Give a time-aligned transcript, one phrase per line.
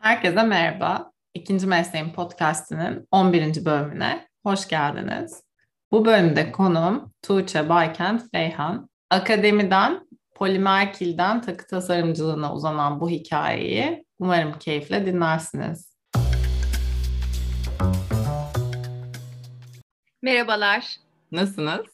[0.00, 1.12] Herkese merhaba.
[1.34, 3.64] İkinci Mesleğin Podcast'inin 11.
[3.64, 5.42] bölümüne hoş geldiniz.
[5.92, 8.88] Bu bölümde konuğum Tuğçe Baykent Beyhan.
[9.10, 15.96] Akademiden polimer kilden takı tasarımcılığına uzanan bu hikayeyi umarım keyifle dinlersiniz.
[20.22, 20.96] Merhabalar.
[21.32, 21.91] Nasılsınız?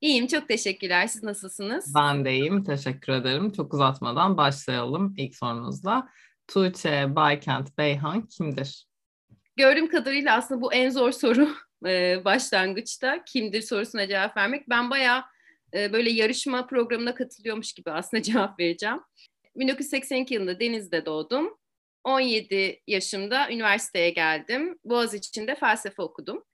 [0.00, 1.06] İyiyim, çok teşekkürler.
[1.06, 1.94] Siz nasılsınız?
[1.94, 3.52] Ben de iyiyim, teşekkür ederim.
[3.52, 6.08] Çok uzatmadan başlayalım ilk sorumuzla.
[6.48, 8.86] Tuğçe Baykent Beyhan kimdir?
[9.56, 11.48] Gördüğüm kadarıyla aslında bu en zor soru
[11.86, 13.24] e, başlangıçta.
[13.24, 14.68] Kimdir sorusuna cevap vermek.
[14.68, 15.24] Ben bayağı
[15.74, 19.00] e, böyle yarışma programına katılıyormuş gibi aslında cevap vereceğim.
[19.56, 21.58] 1982 yılında Deniz'de doğdum.
[22.04, 24.78] 17 yaşımda üniversiteye geldim.
[24.84, 26.44] Boğaziçi'nde felsefe okudum.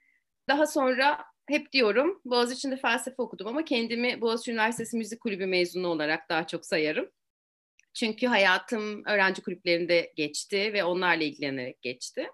[0.48, 6.28] Daha sonra hep diyorum Boğaziçi'nde felsefe okudum ama kendimi Boğaziçi Üniversitesi Müzik Kulübü mezunu olarak
[6.28, 7.10] daha çok sayarım.
[7.94, 12.26] Çünkü hayatım öğrenci kulüplerinde geçti ve onlarla ilgilenerek geçti.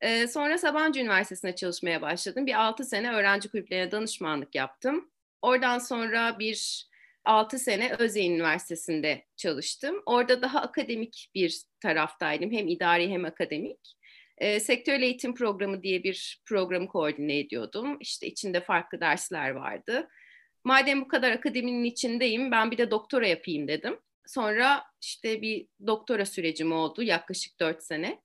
[0.00, 2.46] Ee, sonra Sabancı Üniversitesi'ne çalışmaya başladım.
[2.46, 5.10] Bir altı sene öğrenci kulüplerine danışmanlık yaptım.
[5.42, 6.88] Oradan sonra bir
[7.24, 10.02] altı sene Özyeğin Üniversitesi'nde çalıştım.
[10.06, 12.52] Orada daha akademik bir taraftaydım.
[12.52, 13.96] Hem idari hem akademik.
[14.40, 17.96] E, sektörel eğitim programı diye bir programı koordine ediyordum.
[18.00, 20.08] İşte içinde farklı dersler vardı.
[20.64, 23.98] Madem bu kadar akademinin içindeyim ben bir de doktora yapayım dedim.
[24.26, 28.20] Sonra işte bir doktora sürecim oldu yaklaşık dört sene.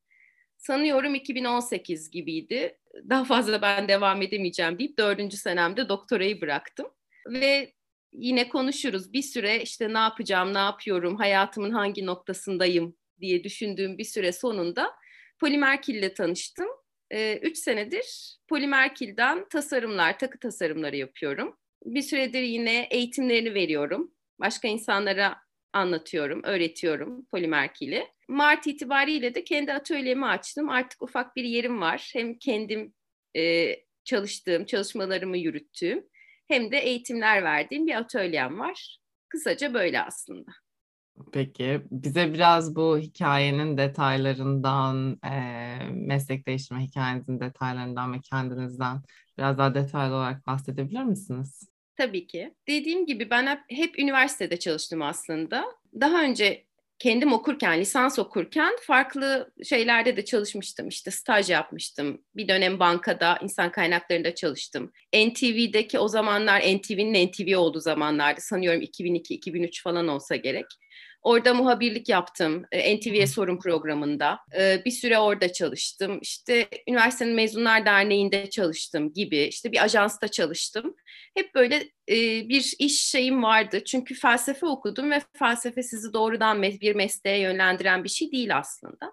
[0.58, 2.78] Sanıyorum 2018 gibiydi.
[3.10, 6.88] Daha fazla ben devam edemeyeceğim deyip dördüncü senemde doktorayı bıraktım.
[7.28, 7.74] Ve
[8.14, 14.04] yine konuşuruz bir süre işte ne yapacağım, ne yapıyorum, hayatımın hangi noktasındayım diye düşündüğüm bir
[14.04, 14.94] süre sonunda
[15.40, 16.68] Polimer ile tanıştım.
[17.12, 21.58] Ee, üç senedir Polimer Kil'den tasarımlar, takı tasarımları yapıyorum.
[21.86, 24.12] Bir süredir yine eğitimlerini veriyorum.
[24.40, 25.38] Başka insanlara
[25.74, 28.08] anlatıyorum, öğretiyorum Polimer Kil'i.
[28.28, 30.70] Mart itibariyle de kendi atölyemi açtım.
[30.70, 32.10] Artık ufak bir yerim var.
[32.14, 32.94] Hem kendim
[33.38, 36.06] e, çalıştığım, çalışmalarımı yürüttüğüm
[36.48, 39.00] hem de eğitimler verdiğim bir atölyem var.
[39.30, 40.52] Kısaca böyle aslında.
[41.34, 49.02] Peki bize biraz bu hikayenin detaylarından, e, meslek değiştirme hikayenizin detaylarından ve kendinizden
[49.38, 51.70] biraz daha detaylı olarak bahsedebilir misiniz?
[51.96, 52.54] Tabii ki.
[52.68, 55.66] Dediğim gibi ben hep, hep üniversitede çalıştım aslında.
[56.02, 56.65] Daha önce
[57.00, 60.88] kendim okurken, lisans okurken farklı şeylerde de çalışmıştım.
[60.88, 62.22] İşte staj yapmıştım.
[62.36, 64.92] Bir dönem bankada, insan kaynaklarında çalıştım.
[65.14, 68.42] NTV'deki o zamanlar, NTV'nin NTV olduğu zamanlardı.
[68.42, 70.66] Sanıyorum 2002-2003 falan olsa gerek.
[71.26, 72.66] Orada muhabirlik yaptım.
[72.72, 74.40] E, NTV'ye sorun programında.
[74.58, 76.20] E, bir süre orada çalıştım.
[76.22, 79.38] İşte üniversitenin Mezunlar Derneği'nde çalıştım gibi.
[79.38, 80.96] İşte bir ajansta çalıştım.
[81.34, 81.76] Hep böyle
[82.10, 82.16] e,
[82.50, 83.84] bir iş şeyim vardı.
[83.84, 89.12] Çünkü felsefe okudum ve felsefe sizi doğrudan bir mesleğe yönlendiren bir şey değil aslında.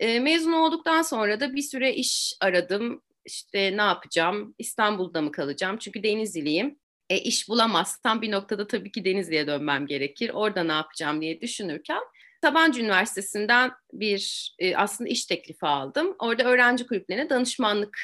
[0.00, 3.02] Mezun olduktan sonra da bir süre iş aradım.
[3.24, 4.54] İşte ne yapacağım?
[4.58, 5.78] İstanbul'da mı kalacağım?
[5.78, 6.78] Çünkü Denizliliyim
[7.10, 10.30] e, iş bulamazsam bir noktada tabii ki Denizli'ye dönmem gerekir.
[10.34, 12.00] Orada ne yapacağım diye düşünürken
[12.42, 16.16] Sabancı Üniversitesi'nden bir e, aslında iş teklifi aldım.
[16.18, 17.98] Orada öğrenci kulüplerine danışmanlık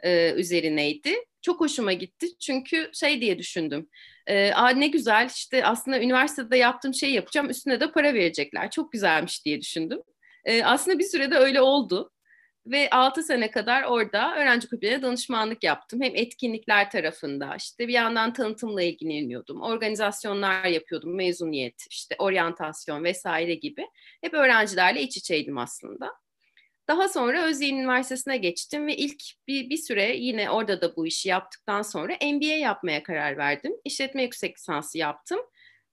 [0.00, 1.14] e, üzerineydi.
[1.42, 3.88] Çok hoşuma gitti çünkü şey diye düşündüm.
[4.26, 8.70] E, Aa, ne güzel işte aslında üniversitede yaptığım şeyi yapacağım üstüne de para verecekler.
[8.70, 10.00] Çok güzelmiş diye düşündüm.
[10.44, 12.10] E, aslında bir sürede öyle oldu.
[12.66, 16.02] Ve 6 sene kadar orada öğrenci kulüplerine danışmanlık yaptım.
[16.02, 19.62] Hem etkinlikler tarafında işte bir yandan tanıtımla ilgileniyordum.
[19.62, 21.16] Organizasyonlar yapıyordum.
[21.16, 23.86] Mezuniyet, işte oryantasyon vesaire gibi.
[24.20, 26.12] Hep öğrencilerle iç içeydim aslında.
[26.88, 31.28] Daha sonra Özyeğin Üniversitesi'ne geçtim ve ilk bir, bir süre yine orada da bu işi
[31.28, 33.72] yaptıktan sonra MBA yapmaya karar verdim.
[33.84, 35.40] İşletme yüksek lisansı yaptım.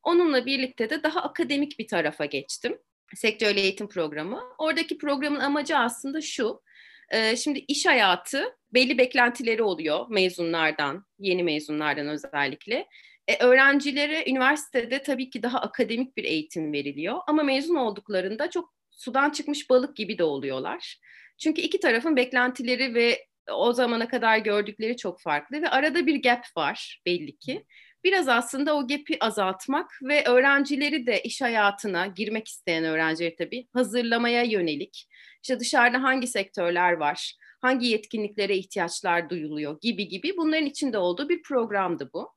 [0.04, 2.78] Onunla birlikte de daha akademik bir tarafa geçtim
[3.16, 4.42] sektörel eğitim programı.
[4.58, 6.62] Oradaki programın amacı aslında şu.
[7.10, 12.88] E, şimdi iş hayatı belli beklentileri oluyor mezunlardan, yeni mezunlardan özellikle.
[13.28, 19.30] E, öğrencilere üniversitede tabii ki daha akademik bir eğitim veriliyor ama mezun olduklarında çok sudan
[19.30, 21.00] çıkmış balık gibi de oluyorlar.
[21.38, 26.46] Çünkü iki tarafın beklentileri ve o zamana kadar gördükleri çok farklı ve arada bir gap
[26.57, 27.66] var belli ki
[28.03, 34.44] biraz aslında o gap'i azaltmak ve öğrencileri de iş hayatına girmek isteyen öğrencileri tabii hazırlamaya
[34.44, 35.07] yönelik.
[35.44, 41.42] İşte dışarıda hangi sektörler var, hangi yetkinliklere ihtiyaçlar duyuluyor gibi gibi bunların içinde olduğu bir
[41.42, 42.33] programdı bu.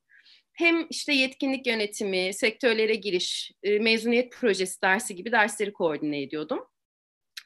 [0.53, 6.59] Hem işte yetkinlik yönetimi, sektörlere giriş, e, mezuniyet projesi dersi gibi dersleri koordine ediyordum.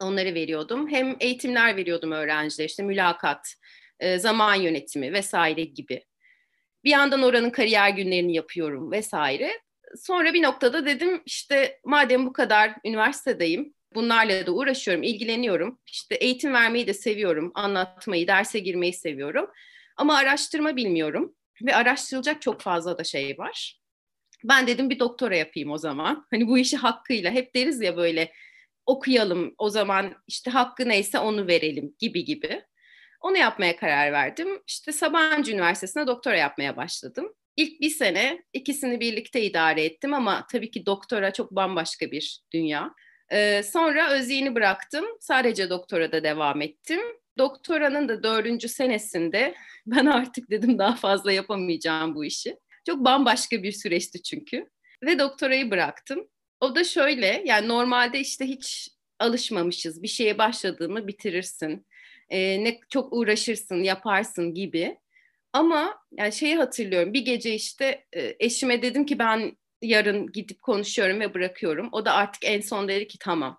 [0.02, 0.90] Onları veriyordum.
[0.90, 3.54] Hem eğitimler veriyordum öğrencilere, işte mülakat,
[4.00, 6.04] e, zaman yönetimi vesaire gibi
[6.84, 9.52] bir yandan oranın kariyer günlerini yapıyorum vesaire.
[9.98, 15.80] Sonra bir noktada dedim işte madem bu kadar üniversitedeyim, bunlarla da uğraşıyorum, ilgileniyorum.
[15.86, 19.50] İşte eğitim vermeyi de seviyorum, anlatmayı, derse girmeyi seviyorum.
[19.98, 23.80] Ama araştırma bilmiyorum ve araştırılacak çok fazla da şey var.
[24.44, 26.28] Ben dedim bir doktora yapayım o zaman.
[26.32, 28.32] Hani bu işi hakkıyla hep deriz ya böyle
[28.86, 32.64] okuyalım o zaman işte hakkı neyse onu verelim gibi gibi.
[33.22, 34.48] Onu yapmaya karar verdim.
[34.68, 37.34] İşte Sabancı Üniversitesi'ne doktora yapmaya başladım.
[37.56, 42.94] İlk bir sene ikisini birlikte idare ettim ama tabii ki doktora çok bambaşka bir dünya.
[43.32, 45.06] Ee, sonra Özyeğin'i bıraktım.
[45.20, 47.02] Sadece doktora da devam ettim.
[47.38, 49.56] Doktoranın da dördüncü senesinde
[49.86, 52.58] ben artık dedim daha fazla yapamayacağım bu işi.
[52.86, 54.70] Çok bambaşka bir süreçti çünkü.
[55.04, 56.28] Ve doktorayı bıraktım.
[56.60, 58.90] O da şöyle yani normalde işte hiç
[59.20, 60.04] alışmamışız.
[60.04, 61.86] Bir şeye başladığımı bitirirsin.
[62.30, 64.98] Ee, ne çok uğraşırsın, yaparsın gibi.
[65.54, 67.14] Ama yani şeyi hatırlıyorum.
[67.14, 71.90] Bir gece işte e, eşime dedim ki ben yarın gidip konuşuyorum ve bırakıyorum.
[71.92, 73.58] O da artık en son dedi ki tamam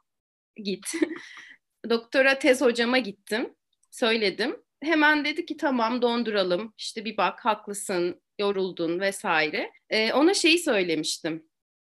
[0.57, 0.93] git.
[1.91, 3.55] Doktora tez hocama gittim.
[3.91, 4.57] Söyledim.
[4.83, 6.75] Hemen dedi ki tamam donduralım.
[6.79, 9.73] İşte bir bak haklısın, yoruldun vesaire.
[9.91, 11.51] Ee, ona şeyi söylemiştim.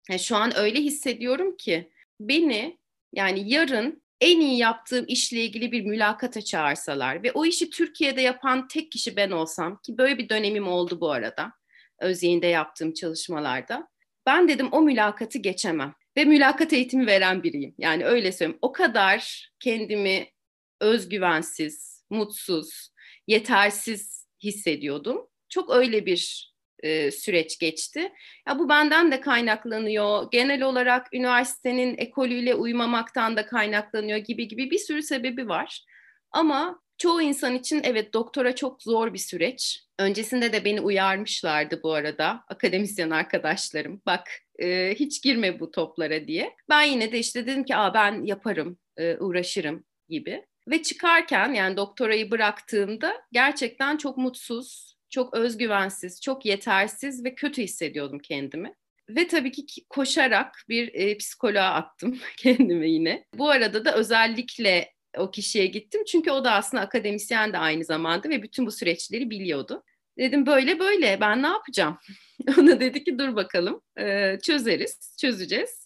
[0.09, 2.77] Yani şu an öyle hissediyorum ki beni
[3.13, 8.67] yani yarın en iyi yaptığım işle ilgili bir mülakata çağırsalar ve o işi Türkiye'de yapan
[8.67, 11.53] tek kişi ben olsam ki böyle bir dönemim oldu bu arada.
[11.99, 13.87] Özyeğin'de yaptığım çalışmalarda.
[14.25, 17.75] Ben dedim o mülakatı geçemem ve mülakat eğitimi veren biriyim.
[17.77, 18.59] Yani öyle söyleyeyim.
[18.61, 20.27] O kadar kendimi
[20.79, 22.89] özgüvensiz, mutsuz,
[23.27, 25.27] yetersiz hissediyordum.
[25.49, 26.50] Çok öyle bir
[26.83, 28.11] e, süreç geçti.
[28.47, 30.31] Ya bu benden de kaynaklanıyor.
[30.31, 35.85] Genel olarak üniversitenin ekolüyle uymamaktan da kaynaklanıyor gibi gibi bir sürü sebebi var.
[36.31, 39.83] Ama çoğu insan için evet doktora çok zor bir süreç.
[39.99, 44.01] Öncesinde de beni uyarmışlardı bu arada akademisyen arkadaşlarım.
[44.05, 44.29] Bak
[44.59, 46.55] e, hiç girme bu toplara diye.
[46.69, 50.45] Ben yine de işte dedim ki Aa, ben yaparım, e, uğraşırım gibi.
[50.67, 58.19] Ve çıkarken yani doktorayı bıraktığımda gerçekten çok mutsuz, çok özgüvensiz, çok yetersiz ve kötü hissediyordum
[58.19, 58.73] kendimi.
[59.09, 63.25] Ve tabii ki koşarak bir e, psikoloğa attım kendimi yine.
[63.35, 66.03] Bu arada da özellikle o kişiye gittim.
[66.07, 69.83] Çünkü o da aslında akademisyen de aynı zamanda ve bütün bu süreçleri biliyordu.
[70.17, 71.97] Dedim böyle böyle ben ne yapacağım?
[72.57, 75.80] Ona dedi ki dur bakalım e, çözeriz, çözeceğiz.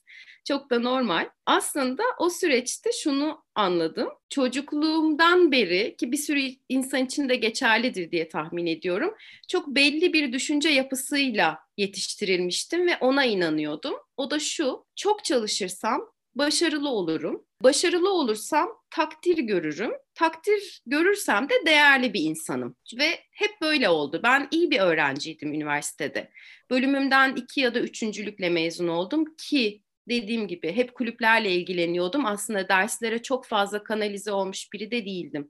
[0.48, 1.30] Çok da normal.
[1.46, 4.10] Aslında o süreçte şunu anladım.
[4.30, 9.14] Çocukluğumdan beri ki bir sürü insan için de geçerlidir diye tahmin ediyorum.
[9.48, 13.94] Çok belli bir düşünce yapısıyla yetiştirilmiştim ve ona inanıyordum.
[14.18, 16.02] O da şu, çok çalışırsam
[16.36, 17.46] başarılı olurum.
[17.62, 19.92] Başarılı olursam takdir görürüm.
[20.14, 22.76] Takdir görürsem de değerli bir insanım.
[22.98, 24.20] Ve hep böyle oldu.
[24.24, 26.32] Ben iyi bir öğrenciydim üniversitede.
[26.70, 32.26] Bölümümden iki ya da üçüncülükle mezun oldum ki dediğim gibi hep kulüplerle ilgileniyordum.
[32.26, 35.50] Aslında derslere çok fazla kanalize olmuş biri de değildim.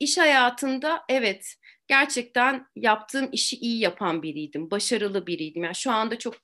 [0.00, 1.54] İş hayatında evet
[1.88, 4.70] gerçekten yaptığım işi iyi yapan biriydim.
[4.70, 5.64] Başarılı biriydim.
[5.64, 6.34] Yani şu anda çok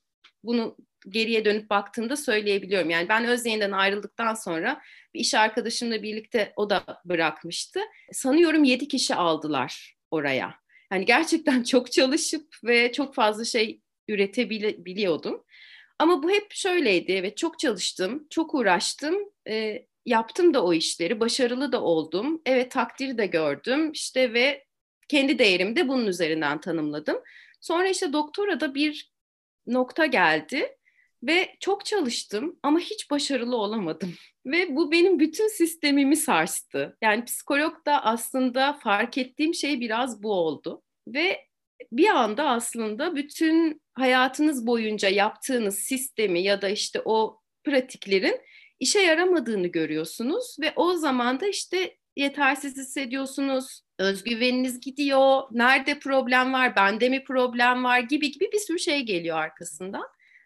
[0.43, 0.77] bunu
[1.09, 2.89] geriye dönüp baktığımda söyleyebiliyorum.
[2.89, 4.81] Yani ben Özyeğin'den ayrıldıktan sonra
[5.13, 7.79] bir iş arkadaşımla birlikte o da bırakmıştı.
[8.11, 10.55] Sanıyorum yedi kişi aldılar oraya.
[10.91, 15.43] Yani gerçekten çok çalışıp ve çok fazla şey üretebiliyordum.
[16.03, 19.15] Ama bu hep şöyleydi ve çok çalıştım, çok uğraştım.
[19.49, 22.41] E, yaptım da o işleri, başarılı da oldum.
[22.45, 24.65] Evet takdir de gördüm işte ve
[25.09, 27.17] kendi değerimi de bunun üzerinden tanımladım.
[27.61, 29.11] Sonra işte doktora da bir
[29.67, 30.77] nokta geldi
[31.23, 34.13] ve çok çalıştım ama hiç başarılı olamadım.
[34.45, 36.97] Ve bu benim bütün sistemimi sarstı.
[37.01, 40.81] Yani psikolog da aslında fark ettiğim şey biraz bu oldu.
[41.07, 41.52] Ve
[41.97, 48.41] bir anda aslında bütün hayatınız boyunca yaptığınız sistemi ya da işte o pratiklerin
[48.79, 56.75] işe yaramadığını görüyorsunuz ve o zaman da işte yetersiz hissediyorsunuz, özgüveniniz gidiyor, nerede problem var,
[56.75, 60.05] bende mi problem var gibi gibi bir sürü şey geliyor arkasından.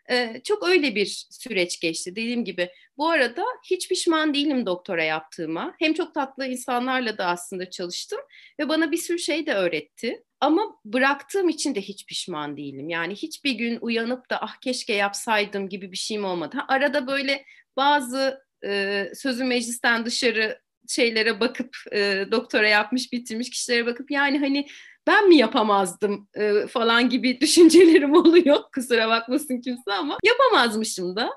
[0.09, 2.69] Ee, çok öyle bir süreç geçti dediğim gibi.
[2.97, 5.75] Bu arada hiç pişman değilim doktora yaptığıma.
[5.79, 8.19] Hem çok tatlı insanlarla da aslında çalıştım
[8.59, 10.23] ve bana bir sürü şey de öğretti.
[10.41, 12.89] Ama bıraktığım için de hiç pişman değilim.
[12.89, 16.57] Yani hiçbir gün uyanıp da ah keşke yapsaydım gibi bir şeyim olmadı.
[16.57, 17.45] Ha, arada böyle
[17.77, 24.67] bazı e, sözü meclisten dışarı şeylere bakıp e, doktora yapmış bitirmiş kişilere bakıp yani hani
[25.07, 28.59] ben mi yapamazdım e, falan gibi düşüncelerim oluyor.
[28.75, 31.29] Kusura bakmasın kimse ama yapamazmışım da.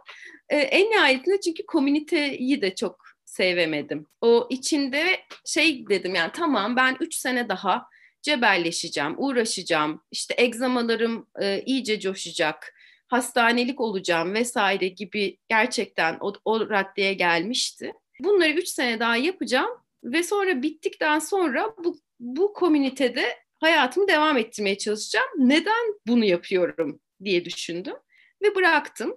[0.48, 4.06] E, en nihayetinde çünkü komüniteyi de çok sevemedim.
[4.20, 7.86] O içinde şey dedim yani tamam ben üç sene daha
[8.22, 10.02] cebelleşeceğim, uğraşacağım.
[10.10, 12.74] İşte egzamalarım e, iyice coşacak.
[13.08, 17.92] hastanelik olacağım vesaire gibi gerçekten o, o raddeye gelmişti.
[18.20, 19.70] Bunları üç sene daha yapacağım
[20.04, 25.28] ve sonra bittikten sonra bu, bu komünitede hayatımı devam ettirmeye çalışacağım.
[25.38, 27.96] Neden bunu yapıyorum diye düşündüm
[28.42, 29.16] ve bıraktım.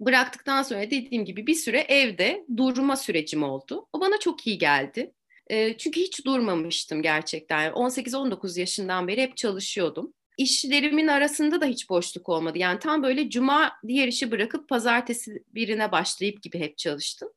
[0.00, 3.88] Bıraktıktan sonra dediğim gibi bir süre evde durma sürecim oldu.
[3.92, 5.12] O bana çok iyi geldi.
[5.46, 7.72] E, çünkü hiç durmamıştım gerçekten.
[7.72, 10.12] 18-19 yaşından beri hep çalışıyordum.
[10.38, 12.58] İşlerimin arasında da hiç boşluk olmadı.
[12.58, 17.28] Yani tam böyle cuma diğer işi bırakıp pazartesi birine başlayıp gibi hep çalıştım.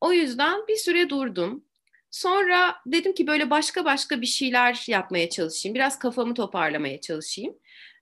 [0.00, 1.64] O yüzden bir süre durdum.
[2.10, 5.74] Sonra dedim ki böyle başka başka bir şeyler yapmaya çalışayım.
[5.74, 7.54] Biraz kafamı toparlamaya çalışayım.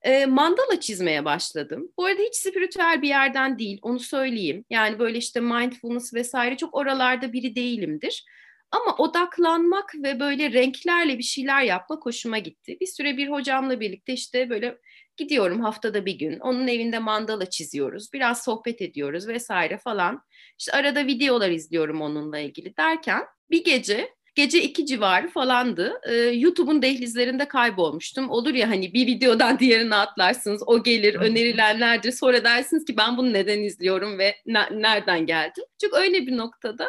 [0.02, 1.92] E, mandala çizmeye başladım.
[1.98, 4.64] Bu arada hiç spiritüel bir yerden değil, onu söyleyeyim.
[4.70, 8.24] Yani böyle işte mindfulness vesaire çok oralarda biri değilimdir.
[8.74, 12.76] Ama odaklanmak ve böyle renklerle bir şeyler yapmak hoşuma gitti.
[12.80, 14.78] Bir süre bir hocamla birlikte işte böyle
[15.16, 16.38] gidiyorum haftada bir gün.
[16.40, 18.12] Onun evinde mandala çiziyoruz.
[18.12, 20.22] Biraz sohbet ediyoruz vesaire falan.
[20.58, 26.00] İşte arada videolar izliyorum onunla ilgili derken bir gece gece iki civarı falandı.
[26.08, 28.30] Ee, YouTube'un dehlizlerinde kaybolmuştum.
[28.30, 30.62] Olur ya hani bir videodan diğerine atlarsınız.
[30.66, 32.12] O gelir, önerilenlerdir.
[32.12, 35.64] Sonra dersiniz ki ben bunu neden izliyorum ve ne- nereden geldim.
[35.80, 36.88] Çünkü öyle bir noktada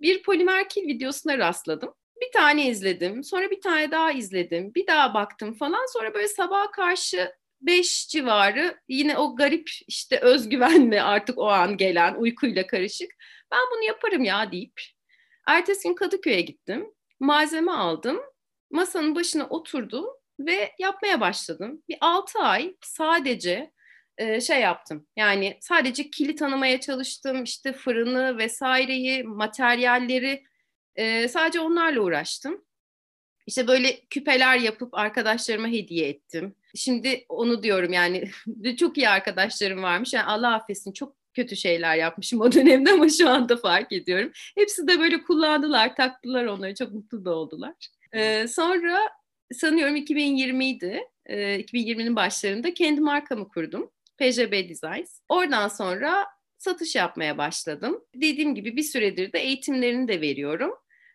[0.00, 1.94] bir polimer kil videosuna rastladım.
[2.20, 3.24] Bir tane izledim.
[3.24, 4.74] Sonra bir tane daha izledim.
[4.74, 5.92] Bir daha baktım falan.
[5.92, 12.14] Sonra böyle sabaha karşı 5 civarı yine o garip işte özgüvenle artık o an gelen
[12.14, 13.10] uykuyla karışık.
[13.52, 14.80] Ben bunu yaparım ya deyip
[15.46, 16.94] Ertesi gün Kadıköy'e gittim.
[17.20, 18.20] Malzeme aldım.
[18.70, 20.06] Masanın başına oturdum
[20.40, 21.82] ve yapmaya başladım.
[21.88, 23.72] Bir altı ay sadece
[24.18, 25.06] e, şey yaptım.
[25.16, 27.42] Yani sadece kili tanımaya çalıştım.
[27.42, 30.44] İşte fırını vesaireyi, materyalleri
[30.96, 32.64] e, sadece onlarla uğraştım.
[33.46, 36.54] İşte böyle küpeler yapıp arkadaşlarıma hediye ettim.
[36.74, 38.30] Şimdi onu diyorum yani
[38.78, 40.12] çok iyi arkadaşlarım varmış.
[40.12, 44.32] Yani Allah affetsin çok kötü şeyler yapmışım o dönemde ama şu anda fark ediyorum.
[44.54, 46.74] Hepsi de böyle kullandılar, taktılar onları.
[46.74, 47.74] Çok mutlu da oldular.
[48.12, 48.98] Ee, sonra
[49.52, 51.00] sanıyorum 2020'ydi.
[51.26, 53.90] Ee, 2020'nin başlarında kendi markamı kurdum.
[54.18, 55.20] PJB Designs.
[55.28, 56.26] Oradan sonra
[56.58, 58.04] satış yapmaya başladım.
[58.14, 60.74] Dediğim gibi bir süredir de eğitimlerini de veriyorum.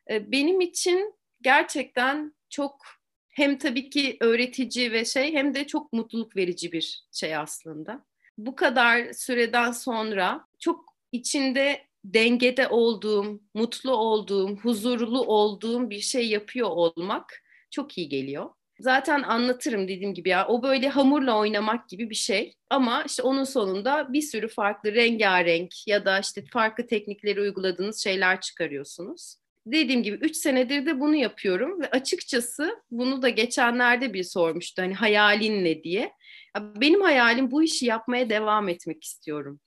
[0.10, 2.82] Ee, benim için gerçekten çok
[3.30, 8.06] hem tabii ki öğretici ve şey hem de çok mutluluk verici bir şey aslında
[8.38, 16.70] bu kadar süreden sonra çok içinde dengede olduğum, mutlu olduğum, huzurlu olduğum bir şey yapıyor
[16.70, 18.50] olmak çok iyi geliyor.
[18.80, 23.44] Zaten anlatırım dediğim gibi ya o böyle hamurla oynamak gibi bir şey ama işte onun
[23.44, 29.36] sonunda bir sürü farklı rengarenk ya da işte farklı teknikleri uyguladığınız şeyler çıkarıyorsunuz.
[29.66, 34.94] Dediğim gibi 3 senedir de bunu yapıyorum ve açıkçası bunu da geçenlerde bir sormuştu hani
[34.94, 36.12] hayalin ne diye.
[36.60, 39.60] Benim hayalim bu işi yapmaya devam etmek istiyorum.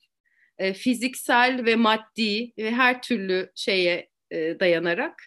[0.57, 5.23] E, fiziksel ve maddi ve her türlü şeye e, dayanarak.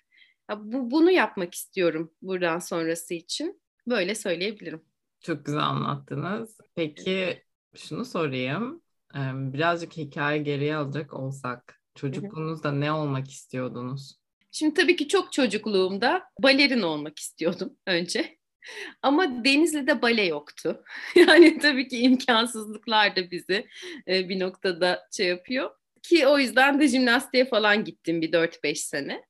[0.57, 3.61] bu bunu yapmak istiyorum buradan sonrası için.
[3.87, 4.83] Böyle söyleyebilirim.
[5.21, 6.59] Çok güzel anlattınız.
[6.75, 7.43] Peki
[7.75, 8.83] şunu sorayım.
[9.25, 14.19] Birazcık hikaye geriye alacak olsak çocukluğunuzda ne olmak istiyordunuz?
[14.53, 18.39] Şimdi tabii ki çok çocukluğumda balerin olmak istiyordum önce.
[19.03, 20.85] Ama Denizli'de bale yoktu.
[21.17, 23.67] Yani tabii ki imkansızlıklar da bizi
[24.09, 25.71] e, bir noktada şey yapıyor.
[26.03, 29.23] Ki o yüzden de jimnastiğe falan gittim bir 4-5 sene.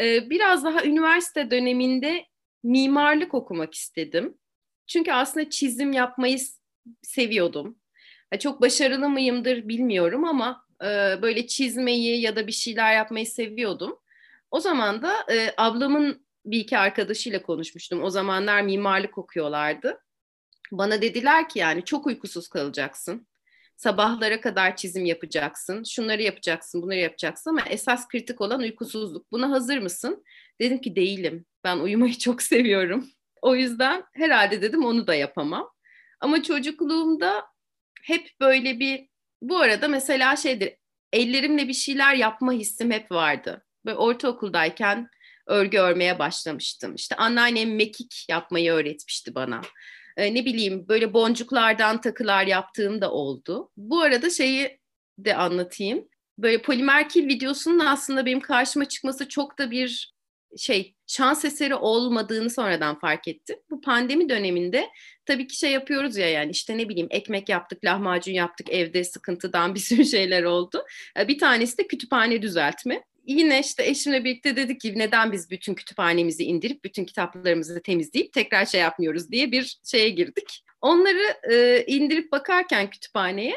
[0.00, 2.24] E, biraz daha üniversite döneminde
[2.62, 4.38] mimarlık okumak istedim.
[4.86, 6.38] Çünkü aslında çizim yapmayı
[7.02, 7.78] seviyordum.
[8.40, 13.98] Çok başarılı mıyımdır bilmiyorum ama e, böyle çizmeyi ya da bir şeyler yapmayı seviyordum.
[14.50, 15.26] O zaman da
[15.56, 18.02] ablamın bir iki arkadaşıyla konuşmuştum.
[18.02, 20.00] O zamanlar mimarlık okuyorlardı.
[20.72, 23.26] Bana dediler ki yani çok uykusuz kalacaksın.
[23.76, 25.84] Sabahlara kadar çizim yapacaksın.
[25.84, 29.32] Şunları yapacaksın, bunları yapacaksın ama esas kritik olan uykusuzluk.
[29.32, 30.24] Buna hazır mısın?
[30.60, 31.46] Dedim ki değilim.
[31.64, 33.08] Ben uyumayı çok seviyorum.
[33.42, 35.70] O yüzden herhalde dedim onu da yapamam.
[36.20, 37.46] Ama çocukluğumda
[38.02, 39.08] hep böyle bir
[39.42, 40.74] bu arada mesela şeydir
[41.12, 43.64] ellerimle bir şeyler yapma hissim hep vardı.
[43.84, 45.08] Böyle ortaokuldayken
[45.46, 46.94] örgü örmeye başlamıştım.
[46.94, 49.60] İşte anneannem mekik yapmayı öğretmişti bana.
[50.16, 53.70] Ee, ne bileyim böyle boncuklardan takılar yaptığım da oldu.
[53.76, 54.80] Bu arada şeyi
[55.18, 56.08] de anlatayım.
[56.38, 60.14] Böyle polimer kil videosunun aslında benim karşıma çıkması çok da bir
[60.58, 63.56] şey şans eseri olmadığını sonradan fark ettim.
[63.70, 64.88] Bu pandemi döneminde
[65.26, 69.74] tabii ki şey yapıyoruz ya yani işte ne bileyim ekmek yaptık, lahmacun yaptık, evde sıkıntıdan
[69.74, 70.84] bir sürü şeyler oldu.
[71.18, 75.74] Ee, bir tanesi de kütüphane düzeltme yine işte eşimle birlikte dedik ki neden biz bütün
[75.74, 80.64] kütüphanemizi indirip bütün kitaplarımızı temizleyip tekrar şey yapmıyoruz diye bir şeye girdik.
[80.80, 83.54] Onları e, indirip bakarken kütüphaneye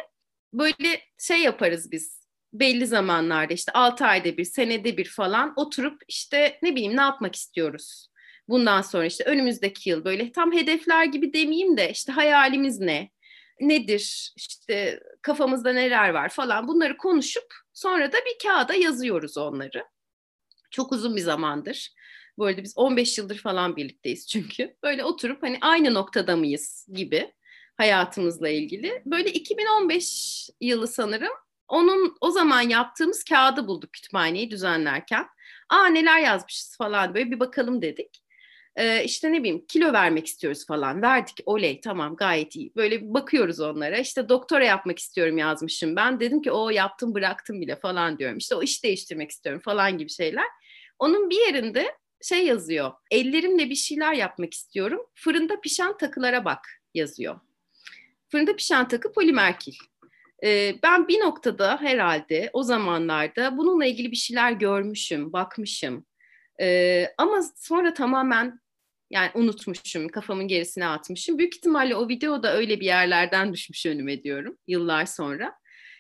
[0.54, 2.23] böyle şey yaparız biz
[2.54, 7.36] belli zamanlarda işte 6 ayda bir, senede bir falan oturup işte ne bileyim ne yapmak
[7.36, 8.08] istiyoruz.
[8.48, 13.12] Bundan sonra işte önümüzdeki yıl böyle tam hedefler gibi demeyeyim de işte hayalimiz ne?
[13.60, 14.34] Nedir?
[14.36, 19.86] İşte kafamızda neler var falan bunları konuşup sonra da bir kağıda yazıyoruz onları.
[20.72, 21.94] Çok uzun bir zamandır.
[22.38, 24.76] Bu arada biz 15 yıldır falan birlikteyiz çünkü.
[24.84, 27.34] Böyle oturup hani aynı noktada mıyız gibi
[27.78, 29.02] hayatımızla ilgili.
[29.06, 31.34] Böyle 2015 yılı sanırım
[31.68, 35.28] onun o zaman yaptığımız kağıdı bulduk kütüphaneyi düzenlerken.
[35.70, 38.24] Aa neler yazmışız falan böyle bir bakalım dedik.
[38.76, 41.02] Ee, işte ne bileyim kilo vermek istiyoruz falan.
[41.02, 42.72] Verdik oley tamam gayet iyi.
[42.76, 43.98] Böyle bakıyoruz onlara.
[43.98, 46.20] İşte doktora yapmak istiyorum yazmışım ben.
[46.20, 48.38] Dedim ki o yaptım bıraktım bile falan diyorum.
[48.38, 50.46] İşte o iş değiştirmek istiyorum falan gibi şeyler.
[51.00, 52.92] Onun bir yerinde şey yazıyor.
[53.12, 55.00] Ellerimle bir şeyler yapmak istiyorum.
[55.16, 57.40] Fırında pişen takılara bak yazıyor.
[58.30, 59.74] Fırında pişen takı polimerkil.
[60.84, 66.06] Ben bir noktada herhalde o zamanlarda bununla ilgili bir şeyler görmüşüm, bakmışım.
[67.18, 68.60] Ama sonra tamamen
[69.12, 71.38] yani unutmuşum, kafamın gerisine atmışım.
[71.38, 75.56] Büyük ihtimalle o video da öyle bir yerlerden düşmüş önüme diyorum yıllar sonra.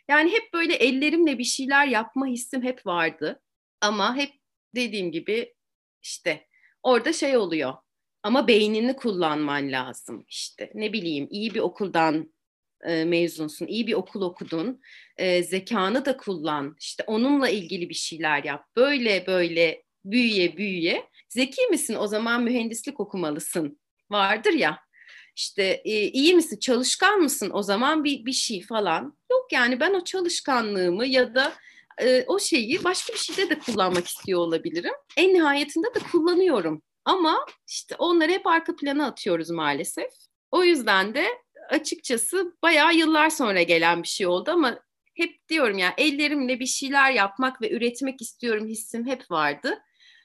[0.09, 3.41] Yani hep böyle ellerimle bir şeyler yapma hissim hep vardı.
[3.81, 4.31] Ama hep
[4.75, 5.53] dediğim gibi
[6.01, 6.47] işte
[6.83, 7.73] orada şey oluyor.
[8.23, 10.71] Ama beynini kullanman lazım işte.
[10.73, 12.32] Ne bileyim iyi bir okuldan
[12.85, 14.81] e, mezunsun, iyi bir okul okudun,
[15.17, 18.65] e, zekanı da kullan, işte onunla ilgili bir şeyler yap.
[18.75, 21.09] Böyle böyle büyüye büyüye.
[21.29, 23.79] Zeki misin o zaman mühendislik okumalısın
[24.11, 24.79] vardır ya.
[25.35, 29.17] İşte e, iyi misin, çalışkan mısın o zaman bir, bir şey falan.
[29.31, 31.53] Yok yani ben o çalışkanlığımı ya da
[32.01, 34.93] e, o şeyi başka bir şeyde de kullanmak istiyor olabilirim.
[35.17, 36.81] En nihayetinde de kullanıyorum.
[37.05, 40.09] Ama işte onları hep arka plana atıyoruz maalesef.
[40.51, 41.27] O yüzden de
[41.69, 44.79] açıkçası bayağı yıllar sonra gelen bir şey oldu ama
[45.15, 49.79] hep diyorum ya ellerimle bir şeyler yapmak ve üretmek istiyorum hissim hep vardı.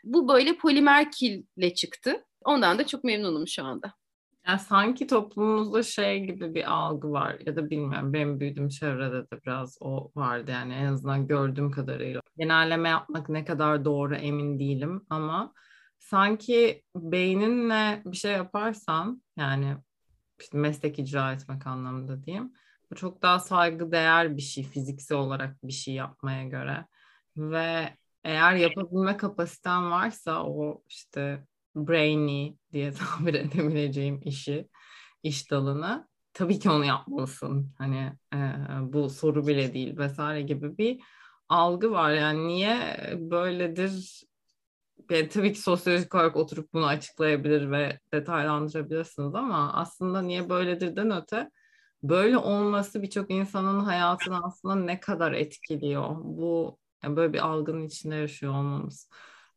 [0.05, 2.25] Bu böyle polimer kille çıktı.
[2.45, 3.95] Ondan da çok memnunum şu anda.
[4.47, 9.43] Yani sanki toplumumuzda şey gibi bir algı var ya da bilmiyorum benim büyüdüğüm çevrede de
[9.47, 12.21] biraz o vardı yani en azından gördüğüm kadarıyla.
[12.39, 15.53] Genelleme yapmak ne kadar doğru emin değilim ama
[15.99, 19.77] sanki beyninle bir şey yaparsan yani
[20.41, 22.53] işte meslek icra etmek anlamında diyeyim.
[22.91, 26.87] Bu çok daha saygı değer bir şey fiziksel olarak bir şey yapmaya göre.
[27.37, 31.45] Ve eğer yapabilme kapasiten varsa o işte
[31.77, 34.69] brainy diye tabir edebileceğim işi,
[35.23, 37.75] iş dalını tabii ki onu yapmalısın.
[37.79, 38.39] Hani e,
[38.83, 41.01] bu soru bile değil vesaire gibi bir
[41.49, 42.13] algı var.
[42.13, 44.23] Yani niye böyledir
[45.11, 51.51] yani tabii ki sosyolojik olarak oturup bunu açıklayabilir ve detaylandırabilirsiniz ama aslında niye böyledirden öte
[52.03, 56.17] böyle olması birçok insanın hayatını aslında ne kadar etkiliyor.
[56.19, 59.09] Bu yani böyle bir algının içinde yaşıyor olmamız.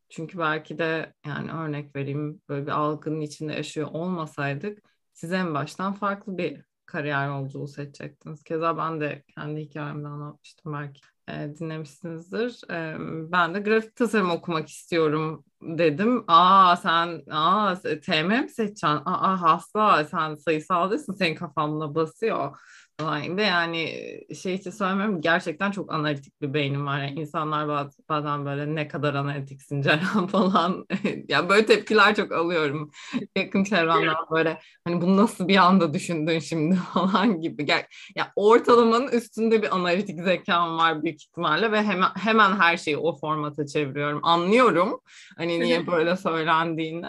[0.08, 4.78] Çünkü belki de yani örnek vereyim böyle bir algının içinde yaşıyor olmasaydık
[5.12, 8.42] siz en baştan farklı bir kariyer yolculuğu seçecektiniz.
[8.42, 11.00] Keza ben de kendi hikayemde anlatmıştım belki
[11.32, 12.60] e, dinlemişsinizdir.
[12.72, 12.96] E,
[13.32, 16.24] ben de grafik tasarım okumak istiyorum dedim.
[16.28, 17.74] Aa sen aa
[18.06, 18.86] TM mi seçeceksin?
[19.04, 22.58] Aa hasta sen sayısal değilsin senin kafamla basıyor
[23.00, 23.90] falan yani
[24.42, 26.98] şey için söylemiyorum gerçekten çok analitik bir beynim var.
[26.98, 30.86] Yani insanlar bazen, bazen böyle ne kadar analitiksin Ceren falan.
[31.28, 32.90] yani böyle tepkiler çok alıyorum.
[33.36, 37.66] Yakın çevremden böyle hani bunu nasıl bir anda düşündün şimdi falan gibi.
[37.66, 42.96] Gel, ya ortalamanın üstünde bir analitik zekam var büyük ihtimalle ve hemen hemen her şeyi
[42.96, 44.20] o formata çeviriyorum.
[44.22, 45.00] Anlıyorum
[45.36, 47.06] hani niye böyle söylendiğini.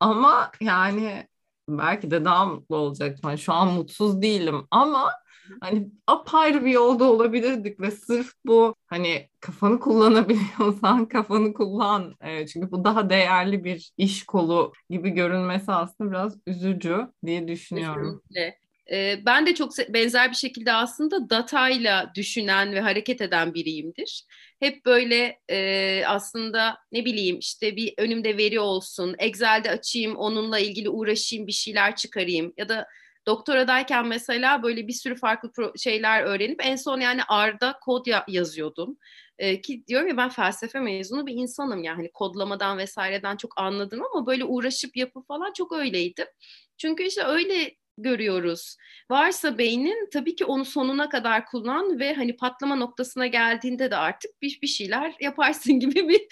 [0.00, 1.26] Ama yani
[1.68, 3.30] belki de daha mutlu olacaktım.
[3.30, 5.12] Yani şu an mutsuz değilim ama
[5.60, 12.14] hani apayrı bir yolda olabilirdik ve sırf bu hani kafanı kullanabiliyorsan kafanı kullan.
[12.20, 18.22] Evet, çünkü bu daha değerli bir iş kolu gibi görünmesi aslında biraz üzücü diye düşünüyorum.
[18.28, 18.62] Kesinlikle.
[18.92, 24.24] Ee, ben de çok benzer bir şekilde aslında datayla düşünen ve hareket eden biriyimdir.
[24.62, 30.88] Hep böyle e, aslında ne bileyim işte bir önümde veri olsun, Excel'de açayım, onunla ilgili
[30.88, 32.86] uğraşayım, bir şeyler çıkarayım ya da
[33.26, 38.98] doktoradayken mesela böyle bir sürü farklı şeyler öğrenip en son yani R'da kod ya- yazıyordum.
[39.38, 44.26] Ee, ki diyorum ya ben felsefe mezunu bir insanım yani kodlamadan vesaireden çok anladım ama
[44.26, 46.26] böyle uğraşıp yapı falan çok öyleydi.
[46.78, 48.76] Çünkü işte öyle görüyoruz.
[49.10, 54.42] Varsa beynin tabii ki onu sonuna kadar kullan ve hani patlama noktasına geldiğinde de artık
[54.42, 56.28] bir, bir şeyler yaparsın gibi bir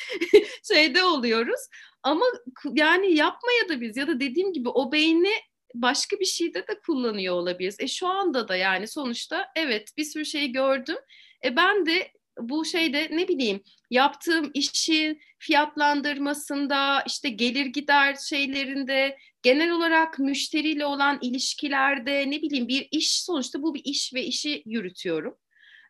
[0.69, 1.61] şeyde oluyoruz.
[2.03, 2.25] Ama
[2.73, 5.33] yani yapmaya da biz ya da dediğim gibi o beyni
[5.75, 7.77] başka bir şeyde de kullanıyor olabiliriz.
[7.81, 10.97] E şu anda da yani sonuçta evet bir sürü şeyi gördüm.
[11.45, 19.71] E ben de bu şeyde ne bileyim yaptığım işin fiyatlandırmasında işte gelir gider şeylerinde genel
[19.71, 25.37] olarak müşteriyle olan ilişkilerde ne bileyim bir iş sonuçta bu bir iş ve işi yürütüyorum.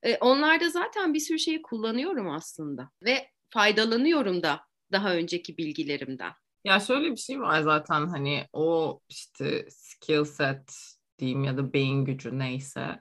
[0.03, 4.61] E, onlarda zaten bir sürü şeyi kullanıyorum aslında ve faydalanıyorum da
[4.93, 6.33] daha önceki bilgilerimden.
[6.65, 10.73] Ya şöyle bir şey var zaten hani o işte skill set
[11.19, 13.01] diyeyim ya da beyin gücü neyse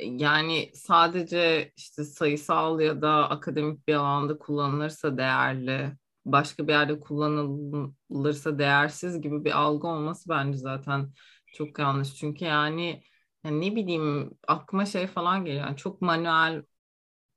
[0.00, 5.92] yani sadece işte sayısal ya da akademik bir alanda kullanılırsa değerli,
[6.24, 11.12] başka bir yerde kullanılırsa değersiz gibi bir algı olması bence zaten
[11.54, 12.14] çok yanlış.
[12.14, 13.02] Çünkü yani,
[13.44, 15.66] yani ne bileyim aklıma şey falan geliyor.
[15.66, 16.62] Yani çok manuel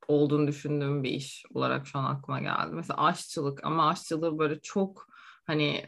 [0.08, 2.70] olduğunu düşündüğüm bir iş olarak şu an aklıma geldi.
[2.72, 5.08] Mesela aşçılık ama aşçılığı böyle çok
[5.46, 5.86] hani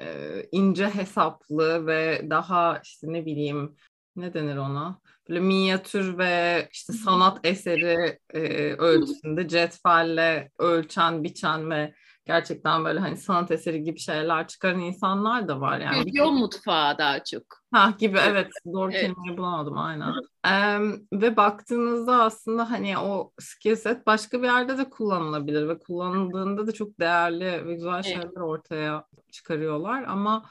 [0.51, 3.75] ince hesaplı ve daha işte ne bileyim
[4.15, 4.99] ne denir ona?
[5.29, 8.41] Böyle minyatür ve işte sanat eseri e,
[8.73, 11.93] ölçüsünde cetvelle ölçen, biçen ve
[12.25, 16.03] gerçekten böyle hani sanat eseri gibi şeyler çıkaran insanlar da var yani.
[16.03, 17.43] Füzyon mutfağı daha çok.
[17.71, 19.01] Ha gibi evet doğru evet.
[19.01, 20.13] kelimeyi bulamadım aynen.
[20.47, 20.79] ee,
[21.13, 26.71] ve baktığınızda aslında hani o skill set başka bir yerde de kullanılabilir ve kullanıldığında da
[26.71, 28.05] çok değerli ve güzel evet.
[28.05, 30.43] şeyler ortaya çıkarıyorlar ama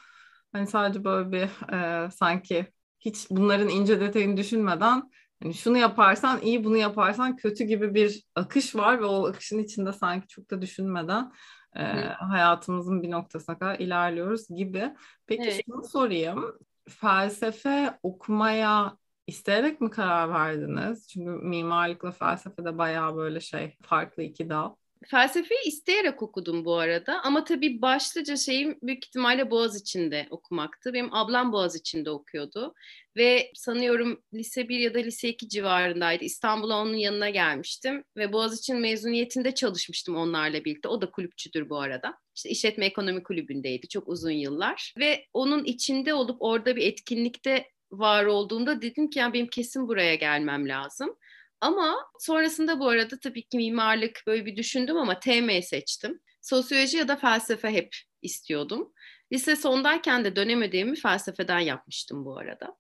[0.52, 2.66] hani sadece böyle bir e, sanki
[3.00, 5.10] hiç bunların ince detayını düşünmeden
[5.42, 9.92] hani şunu yaparsan iyi bunu yaparsan kötü gibi bir akış var ve o akışın içinde
[9.92, 11.32] sanki çok da düşünmeden
[11.76, 14.94] e, hayatımızın bir noktasına kadar ilerliyoruz gibi.
[15.26, 15.62] Peki evet.
[15.66, 16.58] şunu sorayım.
[16.88, 21.08] Felsefe okumaya isteyerek mi karar verdiniz?
[21.08, 24.74] Çünkü mimarlıkla felsefe de bayağı böyle şey farklı iki dal.
[25.06, 30.92] Felsefeyi isteyerek okudum bu arada ama tabii başlıca şeyim büyük ihtimalle Boğaz içinde okumaktı.
[30.92, 32.74] Benim ablam Boğaz içinde okuyordu
[33.16, 36.24] ve sanıyorum lise 1 ya da lise 2 civarındaydı.
[36.24, 40.88] İstanbul'a onun yanına gelmiştim ve Boğaz için mezuniyetinde çalışmıştım onlarla birlikte.
[40.88, 42.14] O da kulüpçüdür bu arada.
[42.36, 48.24] İşte işletme ekonomi kulübündeydi çok uzun yıllar ve onun içinde olup orada bir etkinlikte var
[48.24, 51.16] olduğunda dedim ki yani benim kesin buraya gelmem lazım.
[51.60, 56.20] Ama sonrasında bu arada tabii ki mimarlık böyle bir düşündüm ama TM seçtim.
[56.42, 58.92] Sosyoloji ya da felsefe hep istiyordum.
[59.32, 62.76] Lise sondayken de dönem ödevimi felsefeden yapmıştım bu arada.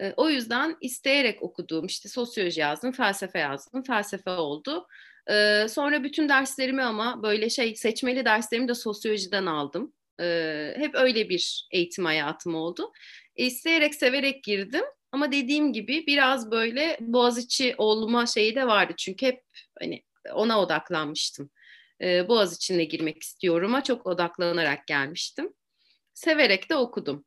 [0.00, 4.86] E, o yüzden isteyerek okuduğum işte sosyoloji yazdım, felsefe yazdım, felsefe oldu.
[5.30, 9.92] E, sonra bütün derslerimi ama böyle şey seçmeli derslerimi de sosyolojiden aldım.
[10.20, 12.92] E, hep öyle bir eğitim hayatım oldu.
[13.36, 14.84] İsteyerek, severek girdim.
[15.14, 18.92] Ama dediğim gibi biraz böyle Boğaziçi olma şeyi de vardı.
[18.98, 19.42] Çünkü hep
[19.78, 21.50] hani ona odaklanmıştım.
[22.00, 25.54] Ee, Boğaziçi'ne girmek istiyorum'a çok odaklanarak gelmiştim.
[26.14, 27.24] Severek de okudum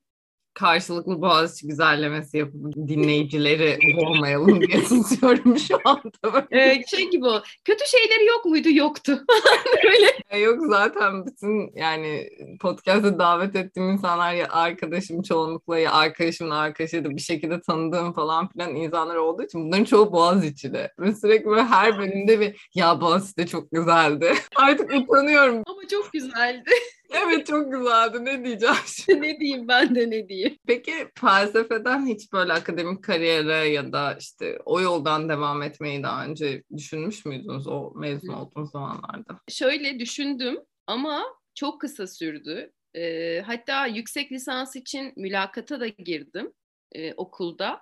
[0.58, 6.48] karşılıklı Boğaziçi güzellemesi yapıp dinleyicileri boğmayalım diye susuyorum şu anda.
[6.52, 7.42] Ee, şey gibi o.
[7.66, 8.68] Kötü şeyleri yok muydu?
[8.72, 9.26] Yoktu.
[9.86, 10.40] Öyle.
[10.44, 12.30] Yok zaten bütün yani
[12.62, 18.50] podcast'a davet ettiğim insanlar ya arkadaşım çoğunlukla ya arkadaşımın arkadaşı da bir şekilde tanıdığım falan
[18.50, 20.94] filan insanlar olduğu için bunların çoğu Boğaziçi'de.
[21.00, 24.34] Ve sürekli böyle her bölümde bir ya Boğaziçi de çok güzeldi.
[24.56, 25.64] Artık utanıyorum.
[25.66, 26.70] Ama çok güzeldi.
[27.10, 28.26] Evet çok güzeldi.
[28.26, 29.22] Ne diyeceğim şimdi?
[29.22, 30.58] ne diyeyim ben de ne diyeyim.
[30.68, 36.64] Peki felsefeden hiç böyle akademik kariyere ya da işte o yoldan devam etmeyi daha önce
[36.78, 39.40] düşünmüş müydünüz o mezun olduğunuz zamanlarda?
[39.50, 41.24] Şöyle düşündüm ama
[41.56, 42.72] çok kısa sürdü.
[42.96, 46.54] Ee, hatta yüksek lisans için mülakata da girdim
[46.92, 47.80] e, okulda.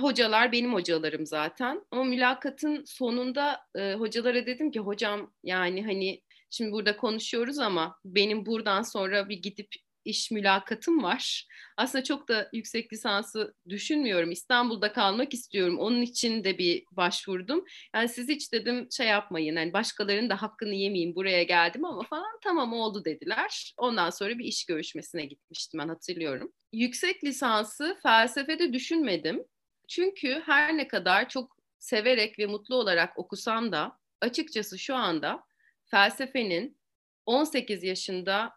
[0.00, 1.84] Hocalar benim hocalarım zaten.
[1.90, 6.20] Ama mülakatın sonunda e, hocalara dedim ki hocam yani hani
[6.50, 9.68] Şimdi burada konuşuyoruz ama benim buradan sonra bir gidip
[10.06, 11.46] iş mülakatım var.
[11.76, 14.30] Aslında çok da yüksek lisansı düşünmüyorum.
[14.30, 15.78] İstanbul'da kalmak istiyorum.
[15.78, 17.64] Onun için de bir başvurdum.
[17.94, 19.56] Yani siz hiç dedim şey yapmayın.
[19.56, 23.74] Yani başkalarının da hakkını yemeyeyim buraya geldim ama falan tamam oldu dediler.
[23.78, 26.52] Ondan sonra bir iş görüşmesine gitmiştim ben hatırlıyorum.
[26.72, 29.44] Yüksek lisansı felsefede düşünmedim.
[29.88, 35.42] Çünkü her ne kadar çok severek ve mutlu olarak okusam da açıkçası şu anda
[35.86, 36.78] felsefenin
[37.26, 38.52] 18 yaşında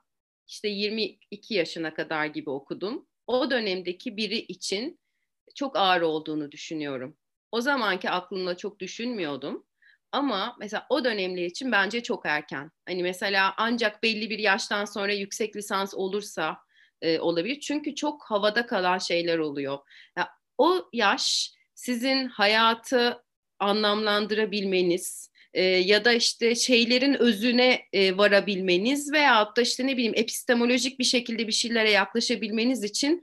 [0.47, 3.07] işte 22 yaşına kadar gibi okudum.
[3.27, 4.99] O dönemdeki biri için
[5.55, 7.17] çok ağır olduğunu düşünüyorum.
[7.51, 9.65] O zamanki aklımda çok düşünmüyordum.
[10.11, 12.71] Ama mesela o dönemler için bence çok erken.
[12.85, 16.57] Hani mesela ancak belli bir yaştan sonra yüksek lisans olursa
[17.01, 17.59] e, olabilir.
[17.59, 19.79] Çünkü çok havada kalan şeyler oluyor.
[20.17, 23.23] Ya, o yaş sizin hayatı
[23.59, 30.99] anlamlandırabilmeniz, e, ya da işte şeylerin özüne e, varabilmeniz veya da işte ne bileyim epistemolojik
[30.99, 33.21] bir şekilde bir şeylere yaklaşabilmeniz için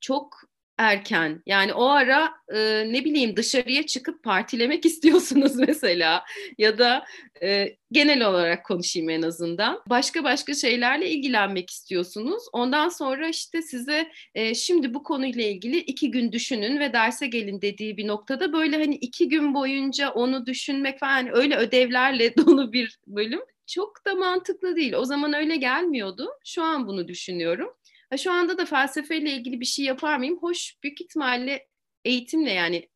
[0.00, 0.36] çok
[0.78, 1.42] erken.
[1.46, 6.24] Yani o ara e, ne bileyim dışarıya çıkıp partilemek istiyorsunuz mesela
[6.58, 7.04] ya da
[7.42, 9.80] e, genel olarak konuşayım en azından.
[9.88, 12.42] Başka başka şeylerle ilgilenmek istiyorsunuz.
[12.52, 17.62] Ondan sonra işte size e, şimdi bu konuyla ilgili iki gün düşünün ve derse gelin
[17.62, 22.98] dediği bir noktada böyle hani iki gün boyunca onu düşünmek falan öyle ödevlerle dolu bir
[23.06, 24.92] bölüm çok da mantıklı değil.
[24.92, 26.28] O zaman öyle gelmiyordu.
[26.44, 27.70] Şu an bunu düşünüyorum.
[28.14, 30.38] Ha, şu anda da felsefeyle ilgili bir şey yapar mıyım?
[30.40, 31.68] Hoş büyük ihtimalle
[32.04, 32.88] eğitimle yani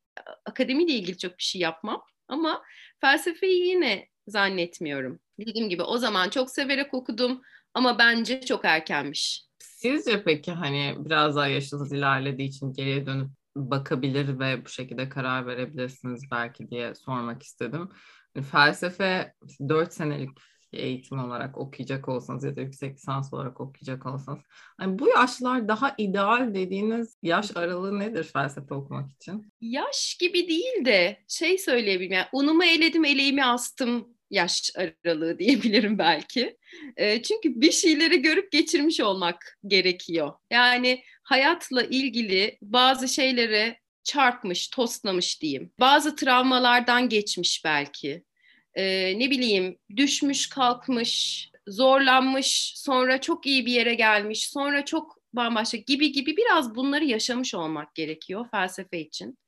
[0.46, 2.02] akademiyle ilgili çok bir şey yapmam.
[2.28, 2.62] Ama
[3.00, 5.20] felsefeyi yine zannetmiyorum.
[5.38, 7.42] Dediğim gibi o zaman çok severek okudum
[7.74, 9.44] ama bence çok erkenmiş.
[9.59, 15.46] Sizce peki hani biraz daha yaşınız ilerlediği için geriye dönüp bakabilir ve bu şekilde karar
[15.46, 17.88] verebilirsiniz belki diye sormak istedim.
[18.50, 19.35] Felsefe
[19.68, 20.31] 4 senelik
[20.72, 24.40] eğitim olarak okuyacak olsanız ya da yüksek lisans olarak okuyacak olsanız
[24.81, 29.52] yani bu yaşlar daha ideal dediğiniz yaş aralığı nedir felsefe okumak için?
[29.61, 36.57] Yaş gibi değil de şey söyleyebilirim yani unumu eledim eleğimi astım yaş aralığı diyebilirim belki.
[36.96, 40.33] E, çünkü bir şeyleri görüp geçirmiş olmak gerekiyor.
[40.50, 45.72] Yani hayatla ilgili bazı şeylere çarpmış, tostlamış diyeyim.
[45.81, 48.24] Bazı travmalardan geçmiş belki
[48.74, 55.76] e, ne bileyim düşmüş kalkmış, zorlanmış, sonra çok iyi bir yere gelmiş, sonra çok bambaşka
[55.76, 59.38] gibi gibi biraz bunları yaşamış olmak gerekiyor felsefe için.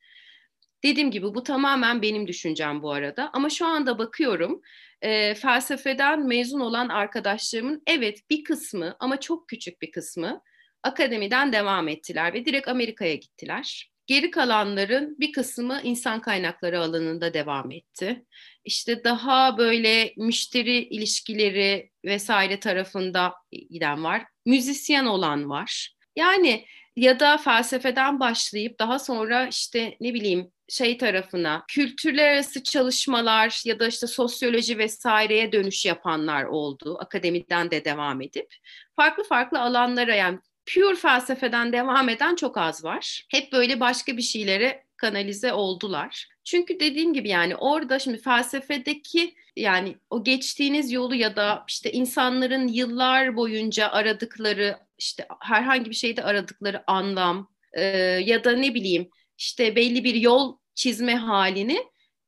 [0.84, 4.60] Dediğim gibi bu tamamen benim düşüncem bu arada ama şu anda bakıyorum
[5.02, 10.42] e, felsefeden mezun olan arkadaşlarımın evet bir kısmı ama çok küçük bir kısmı
[10.82, 13.90] akademiden devam ettiler ve direkt Amerika'ya gittiler.
[14.10, 18.24] Geri kalanların bir kısmı insan kaynakları alanında devam etti.
[18.64, 24.22] İşte daha böyle müşteri ilişkileri vesaire tarafında giden var.
[24.46, 25.94] Müzisyen olan var.
[26.16, 33.62] Yani ya da felsefeden başlayıp daha sonra işte ne bileyim şey tarafına kültürler arası çalışmalar
[33.64, 36.98] ya da işte sosyoloji vesaireye dönüş yapanlar oldu.
[37.00, 38.54] Akademiden de devam edip
[38.96, 40.38] farklı farklı alanlara yani
[40.74, 43.26] pure felsefeden devam eden çok az var.
[43.28, 46.28] Hep böyle başka bir şeylere kanalize oldular.
[46.44, 52.68] Çünkü dediğim gibi yani orada şimdi felsefedeki yani o geçtiğiniz yolu ya da işte insanların
[52.68, 57.82] yıllar boyunca aradıkları işte herhangi bir şeyde aradıkları anlam e,
[58.24, 61.78] ya da ne bileyim işte belli bir yol çizme halini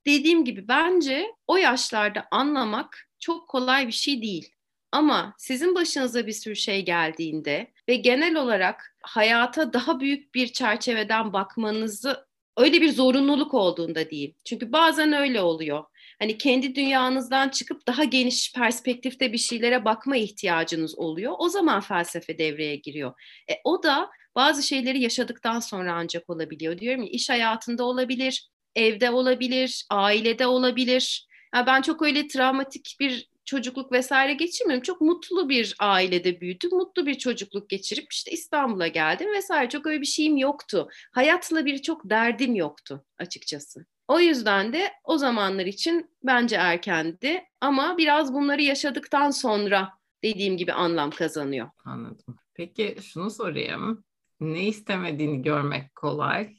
[0.07, 4.55] dediğim gibi bence o yaşlarda anlamak çok kolay bir şey değil.
[4.93, 11.33] Ama sizin başınıza bir sürü şey geldiğinde ve genel olarak hayata daha büyük bir çerçeveden
[11.33, 14.35] bakmanızı öyle bir zorunluluk olduğunda değil.
[14.45, 15.85] Çünkü bazen öyle oluyor.
[16.19, 21.35] Hani kendi dünyanızdan çıkıp daha geniş perspektifte bir şeylere bakma ihtiyacınız oluyor.
[21.39, 23.13] O zaman felsefe devreye giriyor.
[23.51, 26.79] E, o da bazı şeyleri yaşadıktan sonra ancak olabiliyor.
[26.79, 31.27] Diyorum ya iş hayatında olabilir, evde olabilir, ailede olabilir.
[31.55, 34.81] Yani ben çok öyle travmatik bir çocukluk vesaire geçirmedim.
[34.83, 36.71] Çok mutlu bir ailede büyüdüm.
[36.73, 39.69] Mutlu bir çocukluk geçirip işte İstanbul'a geldim vesaire.
[39.69, 40.89] Çok öyle bir şeyim yoktu.
[41.13, 43.87] Hayatla bir çok derdim yoktu açıkçası.
[44.09, 49.89] O yüzden de o zamanlar için bence erkendi ama biraz bunları yaşadıktan sonra
[50.25, 51.71] dediğim gibi anlam kazanıyor.
[51.85, 52.37] Anladım.
[52.55, 54.05] Peki şunu sorayım.
[54.41, 56.57] Ne istemediğini görmek kolay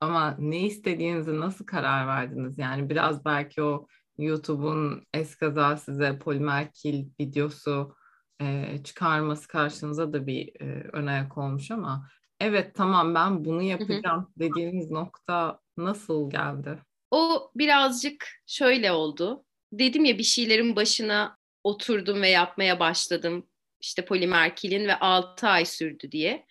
[0.00, 2.58] ama ne istediğinizi nasıl karar verdiniz?
[2.58, 3.86] Yani biraz belki o
[4.20, 7.96] YouTube'un eskaza size polimer kil videosu
[8.40, 12.08] e, çıkarması karşınıza da bir e, ön ayak olmuş ama
[12.40, 14.50] evet tamam ben bunu yapacağım hı hı.
[14.50, 16.78] dediğiniz nokta nasıl geldi?
[17.10, 19.44] O birazcık şöyle oldu.
[19.72, 23.46] Dedim ya bir şeylerin başına oturdum ve yapmaya başladım.
[23.80, 26.46] İşte polimer kilin ve 6 ay sürdü diye.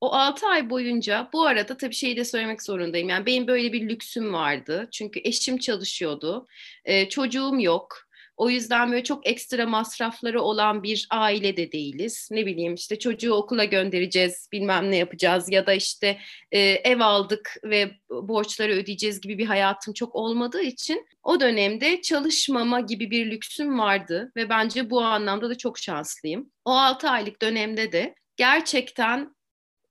[0.00, 3.08] O 6 ay boyunca bu arada tabii şeyi de söylemek zorundayım.
[3.08, 4.88] Yani benim böyle bir lüksüm vardı.
[4.92, 6.46] Çünkü eşim çalışıyordu.
[6.84, 8.08] Ee, çocuğum yok.
[8.38, 12.28] O yüzden böyle çok ekstra masrafları olan bir aile de değiliz.
[12.30, 16.18] Ne bileyim işte çocuğu okula göndereceğiz, bilmem ne yapacağız ya da işte
[16.52, 22.80] e, ev aldık ve borçları ödeyeceğiz gibi bir hayatım çok olmadığı için o dönemde çalışmama
[22.80, 26.50] gibi bir lüksüm vardı ve bence bu anlamda da çok şanslıyım.
[26.64, 29.37] O 6 aylık dönemde de gerçekten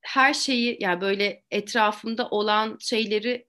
[0.07, 3.47] her şeyi yani böyle etrafımda olan şeyleri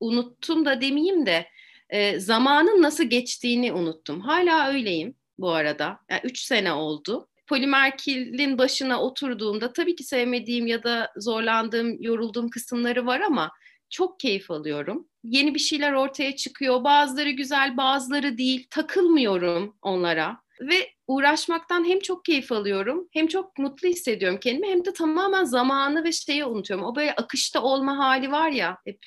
[0.00, 1.48] unuttum da demeyeyim de
[1.90, 4.20] e, zamanın nasıl geçtiğini unuttum.
[4.20, 5.98] Hala öyleyim bu arada.
[6.10, 7.28] Yani üç sene oldu.
[7.46, 13.50] Polimerkilin başına oturduğumda tabii ki sevmediğim ya da zorlandığım, yorulduğum kısımları var ama
[13.90, 15.08] çok keyif alıyorum.
[15.24, 16.84] Yeni bir şeyler ortaya çıkıyor.
[16.84, 18.66] Bazıları güzel, bazıları değil.
[18.70, 20.36] Takılmıyorum onlara.
[20.60, 26.04] Ve uğraşmaktan hem çok keyif alıyorum hem çok mutlu hissediyorum kendimi hem de tamamen zamanı
[26.04, 26.86] ve şeyi unutuyorum.
[26.86, 28.98] O böyle akışta olma hali var ya hep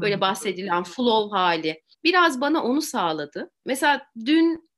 [0.00, 1.82] böyle bahsedilen flow hali.
[2.04, 3.50] Biraz bana onu sağladı.
[3.66, 4.70] Mesela dün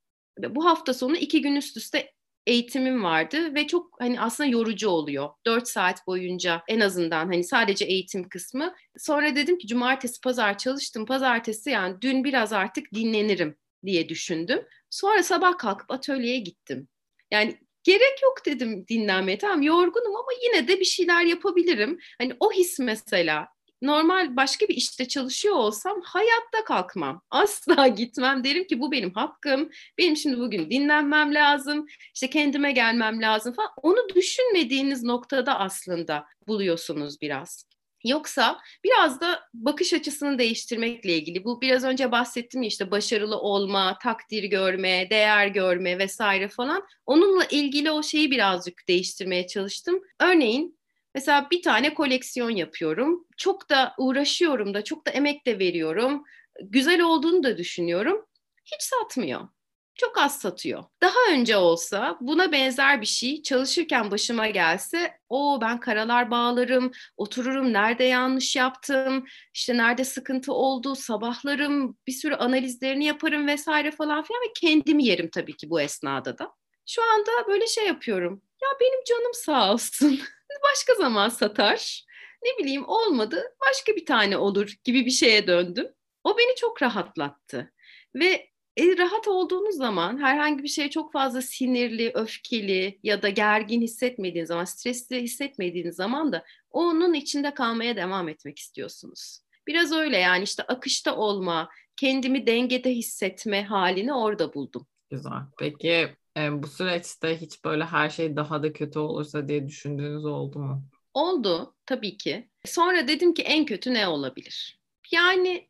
[0.49, 2.13] bu hafta sonu iki gün üst üste
[2.47, 5.29] eğitimim vardı ve çok hani aslında yorucu oluyor.
[5.47, 8.75] Dört saat boyunca en azından hani sadece eğitim kısmı.
[8.99, 11.07] Sonra dedim ki cumartesi pazar çalıştım.
[11.07, 14.63] Pazartesi yani dün biraz artık dinlenirim diye düşündüm.
[14.91, 16.89] Sonra sabah kalkıp atölyeye gittim.
[17.31, 19.39] Yani gerek yok dedim dinlenmeye.
[19.39, 21.99] Tamam yorgunum ama yine de bir şeyler yapabilirim.
[22.19, 23.49] Hani o his mesela
[23.83, 27.23] normal başka bir işte çalışıyor olsam hayatta kalkmam.
[27.31, 28.45] Asla gitmem.
[28.45, 29.71] Derim ki bu benim hakkım.
[29.99, 31.87] Benim şimdi bugün dinlenmem lazım.
[32.15, 33.71] İşte kendime gelmem lazım falan.
[33.83, 37.76] Onu düşünmediğiniz noktada aslında buluyorsunuz biraz.
[38.05, 41.45] Yoksa biraz da bakış açısını değiştirmekle ilgili.
[41.45, 46.83] Bu biraz önce bahsettim ya işte başarılı olma, takdir görme, değer görme vesaire falan.
[47.07, 50.01] Onunla ilgili o şeyi birazcık değiştirmeye çalıştım.
[50.21, 50.79] Örneğin
[51.15, 53.27] mesela bir tane koleksiyon yapıyorum.
[53.37, 56.25] Çok da uğraşıyorum da, çok da emek de veriyorum.
[56.63, 58.27] Güzel olduğunu da düşünüyorum.
[58.65, 59.49] Hiç satmıyor
[59.97, 60.85] çok az satıyor.
[61.03, 67.73] Daha önce olsa buna benzer bir şey çalışırken başıma gelse o ben karalar bağlarım, otururum
[67.73, 74.43] nerede yanlış yaptım, işte nerede sıkıntı oldu, sabahlarım bir sürü analizlerini yaparım vesaire falan filan
[74.43, 76.53] ve kendimi yerim tabii ki bu esnada da.
[76.87, 78.43] Şu anda böyle şey yapıyorum.
[78.63, 80.21] Ya benim canım sağ olsun.
[80.73, 82.05] Başka zaman satar.
[82.45, 83.55] Ne bileyim olmadı.
[83.69, 85.89] Başka bir tane olur gibi bir şeye döndüm.
[86.25, 87.73] O beni çok rahatlattı.
[88.15, 93.81] Ve e, rahat olduğunuz zaman herhangi bir şeye çok fazla sinirli, öfkeli ya da gergin
[93.81, 99.41] hissetmediğiniz zaman, stresli hissetmediğiniz zaman da onun içinde kalmaya devam etmek istiyorsunuz.
[99.67, 104.87] Biraz öyle yani işte akışta olma, kendimi dengede hissetme halini orada buldum.
[105.11, 105.41] Güzel.
[105.59, 110.59] Peki e, bu süreçte hiç böyle her şey daha da kötü olursa diye düşündüğünüz oldu
[110.59, 110.85] mu?
[111.15, 112.49] Oldu tabii ki.
[112.65, 114.81] Sonra dedim ki en kötü ne olabilir?
[115.13, 115.69] Yani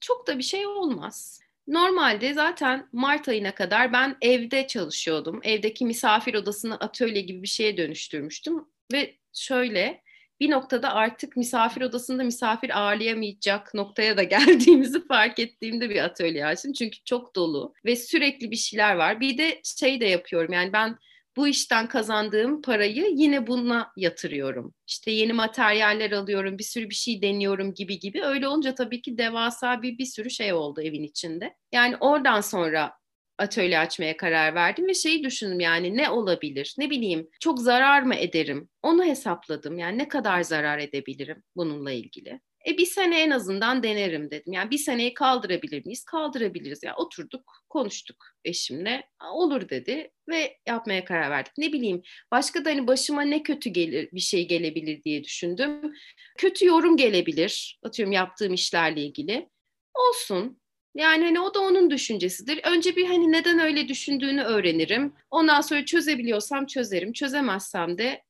[0.00, 1.41] çok da bir şey olmaz.
[1.66, 5.40] Normalde zaten Mart ayına kadar ben evde çalışıyordum.
[5.42, 8.64] Evdeki misafir odasını atölye gibi bir şeye dönüştürmüştüm.
[8.92, 10.02] Ve şöyle
[10.40, 16.72] bir noktada artık misafir odasında misafir ağırlayamayacak noktaya da geldiğimizi fark ettiğimde bir atölye açtım.
[16.72, 19.20] Çünkü çok dolu ve sürekli bir şeyler var.
[19.20, 20.98] Bir de şey de yapıyorum yani ben
[21.36, 24.74] bu işten kazandığım parayı yine buna yatırıyorum.
[24.86, 28.24] İşte yeni materyaller alıyorum, bir sürü bir şey deniyorum gibi gibi.
[28.24, 31.56] Öyle olunca tabii ki devasa bir bir sürü şey oldu evin içinde.
[31.72, 32.92] Yani oradan sonra
[33.38, 36.74] atölye açmaya karar verdim ve şeyi düşündüm yani ne olabilir?
[36.78, 38.68] Ne bileyim çok zarar mı ederim?
[38.82, 39.78] Onu hesapladım.
[39.78, 42.40] Yani ne kadar zarar edebilirim bununla ilgili.
[42.68, 44.52] E bir sene en azından denerim dedim.
[44.52, 46.04] Yani bir seneyi kaldırabilir miyiz?
[46.04, 46.82] Kaldırabiliriz.
[46.82, 49.08] Yani oturduk, konuştuk eşimle.
[49.32, 51.52] Olur dedi ve yapmaya karar verdik.
[51.58, 55.92] Ne bileyim başka da hani başıma ne kötü gelir bir şey gelebilir diye düşündüm.
[56.38, 57.80] Kötü yorum gelebilir.
[57.82, 59.48] Atıyorum yaptığım işlerle ilgili.
[59.94, 60.62] Olsun.
[60.94, 62.60] Yani hani o da onun düşüncesidir.
[62.64, 65.14] Önce bir hani neden öyle düşündüğünü öğrenirim.
[65.30, 67.12] Ondan sonra çözebiliyorsam çözerim.
[67.12, 68.22] Çözemezsem de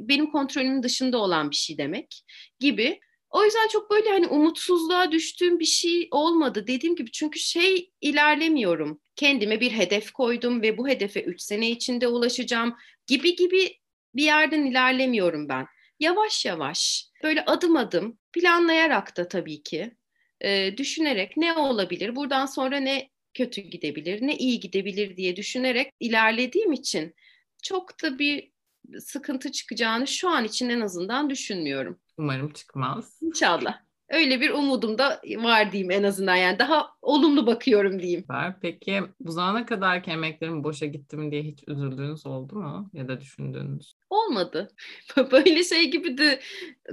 [0.00, 2.22] benim kontrolümün dışında olan bir şey demek
[2.60, 3.00] gibi.
[3.30, 9.00] O yüzden çok böyle hani umutsuzluğa düştüğüm bir şey olmadı dediğim gibi çünkü şey ilerlemiyorum.
[9.16, 13.76] Kendime bir hedef koydum ve bu hedefe üç sene içinde ulaşacağım gibi gibi
[14.14, 15.66] bir yerden ilerlemiyorum ben.
[16.00, 19.94] Yavaş yavaş böyle adım adım planlayarak da tabii ki
[20.40, 26.72] e, düşünerek ne olabilir buradan sonra ne kötü gidebilir ne iyi gidebilir diye düşünerek ilerlediğim
[26.72, 27.14] için
[27.62, 28.50] çok da bir
[29.00, 31.98] sıkıntı çıkacağını şu an için en azından düşünmüyorum.
[32.18, 33.18] Umarım çıkmaz.
[33.22, 33.80] İnşallah.
[34.10, 38.24] Öyle bir umudum da var diyeyim en azından yani daha olumlu bakıyorum diyeyim.
[38.28, 38.60] Var.
[38.62, 43.20] Peki bu zamana kadar emeklerim boşa gitti mi diye hiç üzüldüğünüz oldu mu ya da
[43.20, 43.94] düşündüğünüz?
[44.10, 44.72] Olmadı.
[45.32, 46.40] Böyle şey gibi de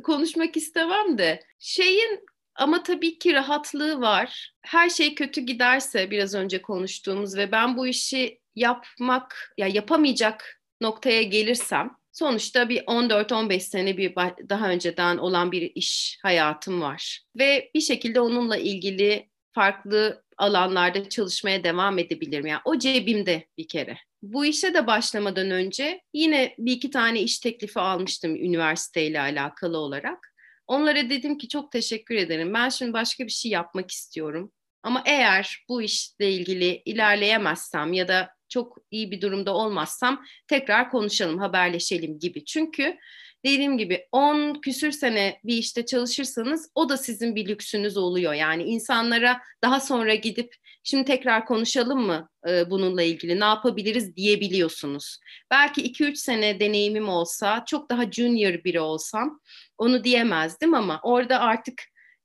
[0.04, 4.54] konuşmak istemem de şeyin ama tabii ki rahatlığı var.
[4.62, 11.24] Her şey kötü giderse biraz önce konuştuğumuz ve ben bu işi yapmak ya yapamayacak noktaya
[11.24, 14.16] gelirsem sonuçta bir 14-15 sene bir
[14.50, 17.22] daha önceden olan bir iş hayatım var.
[17.36, 22.46] Ve bir şekilde onunla ilgili farklı alanlarda çalışmaya devam edebilirim.
[22.46, 23.98] Yani o cebimde bir kere.
[24.22, 30.34] Bu işe de başlamadan önce yine bir iki tane iş teklifi almıştım üniversiteyle alakalı olarak.
[30.68, 32.54] Onlara dedim ki çok teşekkür ederim.
[32.54, 34.52] Ben şimdi başka bir şey yapmak istiyorum.
[34.84, 41.40] Ama eğer bu işle ilgili ilerleyemezsem ya da çok iyi bir durumda olmazsam tekrar konuşalım,
[41.40, 42.46] haberleşelim gibi.
[42.46, 42.98] Çünkü
[43.46, 48.34] dediğim gibi 10 küsür sene bir işte çalışırsanız o da sizin bir lüksünüz oluyor.
[48.34, 50.54] Yani insanlara daha sonra gidip
[50.90, 53.40] Şimdi tekrar konuşalım mı e, bununla ilgili?
[53.40, 55.20] Ne yapabiliriz diyebiliyorsunuz.
[55.52, 59.42] Belki 2-3 sene deneyimim olsa, çok daha junior biri olsam
[59.78, 61.84] onu diyemezdim ama orada artık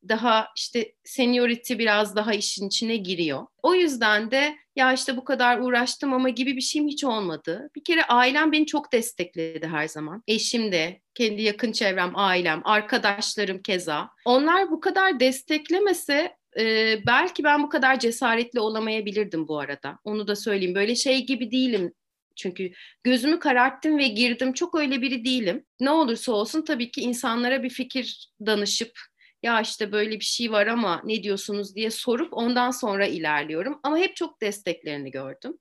[0.09, 3.47] daha işte seniority biraz daha işin içine giriyor.
[3.63, 7.71] O yüzden de ya işte bu kadar uğraştım ama gibi bir şeyim hiç olmadı.
[7.77, 10.23] Bir kere ailem beni çok destekledi her zaman.
[10.27, 14.09] Eşim de, kendi yakın çevrem, ailem, arkadaşlarım keza.
[14.25, 19.99] Onlar bu kadar desteklemese e, belki ben bu kadar cesaretli olamayabilirdim bu arada.
[20.05, 20.75] Onu da söyleyeyim.
[20.75, 21.93] Böyle şey gibi değilim
[22.37, 22.73] çünkü
[23.05, 24.53] gözümü kararttım ve girdim.
[24.53, 25.65] Çok öyle biri değilim.
[25.81, 28.99] Ne olursa olsun tabii ki insanlara bir fikir danışıp
[29.43, 33.81] ya işte böyle bir şey var ama ne diyorsunuz diye sorup ondan sonra ilerliyorum.
[33.83, 35.59] Ama hep çok desteklerini gördüm.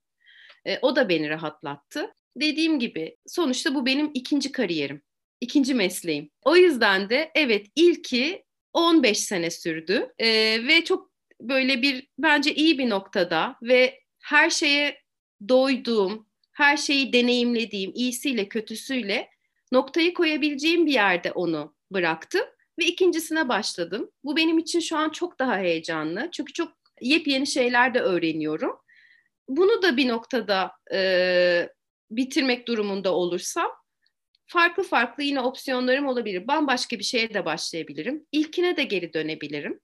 [0.65, 2.13] E, o da beni rahatlattı.
[2.36, 5.01] Dediğim gibi sonuçta bu benim ikinci kariyerim,
[5.41, 6.29] ikinci mesleğim.
[6.45, 10.27] O yüzden de evet ilki 15 sene sürdü e,
[10.67, 11.11] ve çok
[11.41, 15.01] böyle bir bence iyi bir noktada ve her şeye
[15.49, 19.29] doyduğum, her şeyi deneyimlediğim, iyisiyle kötüsüyle
[19.71, 22.41] noktayı koyabileceğim bir yerde onu bıraktım
[22.80, 24.11] ve ikincisine başladım.
[24.24, 26.30] Bu benim için şu an çok daha heyecanlı.
[26.32, 28.78] Çünkü çok yepyeni şeyler de öğreniyorum.
[29.47, 31.69] Bunu da bir noktada e,
[32.11, 33.72] bitirmek durumunda olursam
[34.47, 36.47] farklı farklı yine opsiyonlarım olabilir.
[36.47, 38.26] Bambaşka bir şeye de başlayabilirim.
[38.32, 39.80] İlkine de geri dönebilirim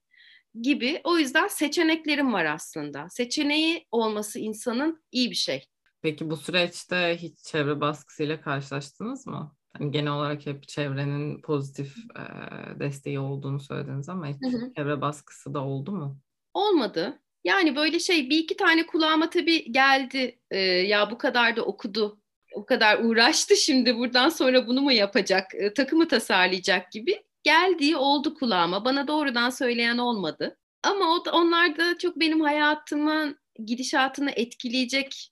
[0.62, 1.00] gibi.
[1.04, 3.08] O yüzden seçeneklerim var aslında.
[3.10, 5.64] Seçeneği olması insanın iyi bir şey.
[6.02, 9.56] Peki bu süreçte hiç çevre baskısıyla karşılaştınız mı?
[9.78, 12.22] Hani genel olarak hep çevrenin pozitif e,
[12.80, 14.72] desteği olduğunu söylediniz ama hiç hı hı.
[14.76, 16.18] çevre baskısı da oldu mu?
[16.54, 17.18] Olmadı.
[17.44, 20.38] Yani böyle şey bir iki tane kulağıma tabii geldi.
[20.50, 22.20] E, ya bu kadar da okudu.
[22.54, 25.54] O kadar uğraştı şimdi buradan sonra bunu mu yapacak?
[25.54, 27.22] E, takımı tasarlayacak gibi.
[27.42, 28.84] Geldiği oldu kulağıma.
[28.84, 30.58] Bana doğrudan söyleyen olmadı.
[30.82, 35.30] Ama o, onlar da çok benim hayatımın gidişatını etkileyecek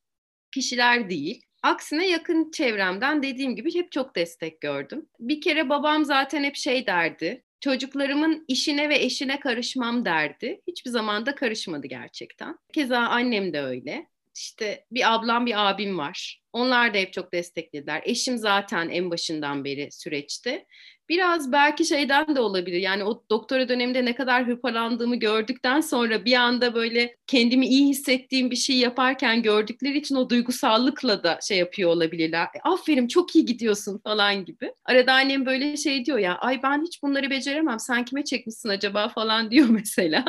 [0.53, 1.46] kişiler değil.
[1.67, 5.07] Aksine yakın çevremden dediğim gibi hep çok destek gördüm.
[5.21, 7.45] Bir kere babam zaten hep şey derdi.
[7.61, 10.61] Çocuklarımın işine ve eşine karışmam derdi.
[10.67, 12.59] Hiçbir zaman da karışmadı gerçekten.
[12.73, 14.07] Keza annem de öyle.
[14.37, 16.43] İşte bir ablam bir abim var.
[16.53, 18.03] Onlar da hep çok desteklediler.
[18.05, 20.67] Eşim zaten en başından beri süreçte.
[21.09, 22.79] Biraz belki şeyden de olabilir.
[22.79, 28.51] Yani o doktora döneminde ne kadar hırpalandığımı gördükten sonra bir anda böyle kendimi iyi hissettiğim
[28.51, 32.45] bir şey yaparken gördükleri için o duygusallıkla da şey yapıyor olabilirler.
[32.45, 34.73] E, aferin çok iyi gidiyorsun falan gibi.
[34.85, 39.09] Arada annem böyle şey diyor ya ay ben hiç bunları beceremem sen kime çekmişsin acaba
[39.09, 40.25] falan diyor mesela.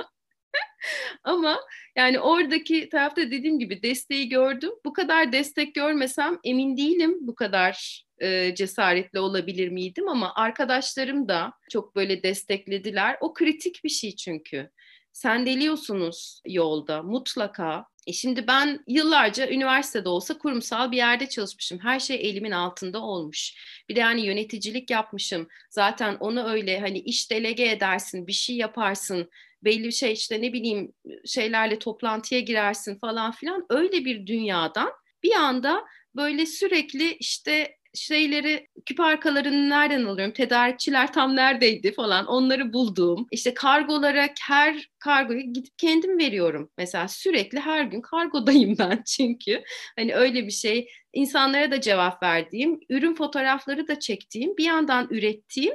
[1.24, 1.60] Ama
[1.96, 4.72] yani oradaki tarafta dediğim gibi desteği gördüm.
[4.86, 11.54] Bu kadar destek görmesem emin değilim bu kadar e, cesaretli olabilir miydim ama arkadaşlarım da
[11.70, 13.18] çok böyle desteklediler.
[13.22, 14.70] O kritik bir şey çünkü.
[15.14, 17.86] Sendeliyorsunuz yolda mutlaka.
[18.08, 21.80] E şimdi ben yıllarca üniversitede olsa kurumsal bir yerde çalışmışım.
[21.80, 23.54] Her şey elimin altında olmuş.
[23.90, 25.48] Bir de hani yöneticilik yapmışım.
[25.70, 29.30] Zaten onu öyle hani iş delege edersin, bir şey yaparsın
[29.64, 30.94] belli bir şey işte ne bileyim
[31.26, 34.92] şeylerle toplantıya girersin falan filan öyle bir dünyadan
[35.24, 35.86] bir anda
[36.16, 40.34] böyle sürekli işte şeyleri küp arkalarını nereden alıyorum?
[40.34, 43.28] Tedarikçiler tam neredeydi falan onları bulduğum.
[43.32, 46.70] İşte kargolara her kargoyu gidip kendim veriyorum.
[46.78, 49.64] Mesela sürekli her gün kargodayım ben çünkü.
[49.96, 55.74] Hani öyle bir şey insanlara da cevap verdiğim, ürün fotoğrafları da çektiğim, bir yandan ürettiğim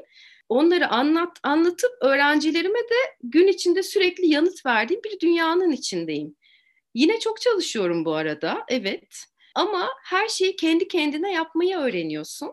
[0.53, 6.37] onları anlat anlatıp öğrencilerime de gün içinde sürekli yanıt verdiğim bir dünyanın içindeyim.
[6.95, 8.65] Yine çok çalışıyorum bu arada.
[8.69, 9.25] Evet.
[9.55, 12.51] Ama her şeyi kendi kendine yapmayı öğreniyorsun.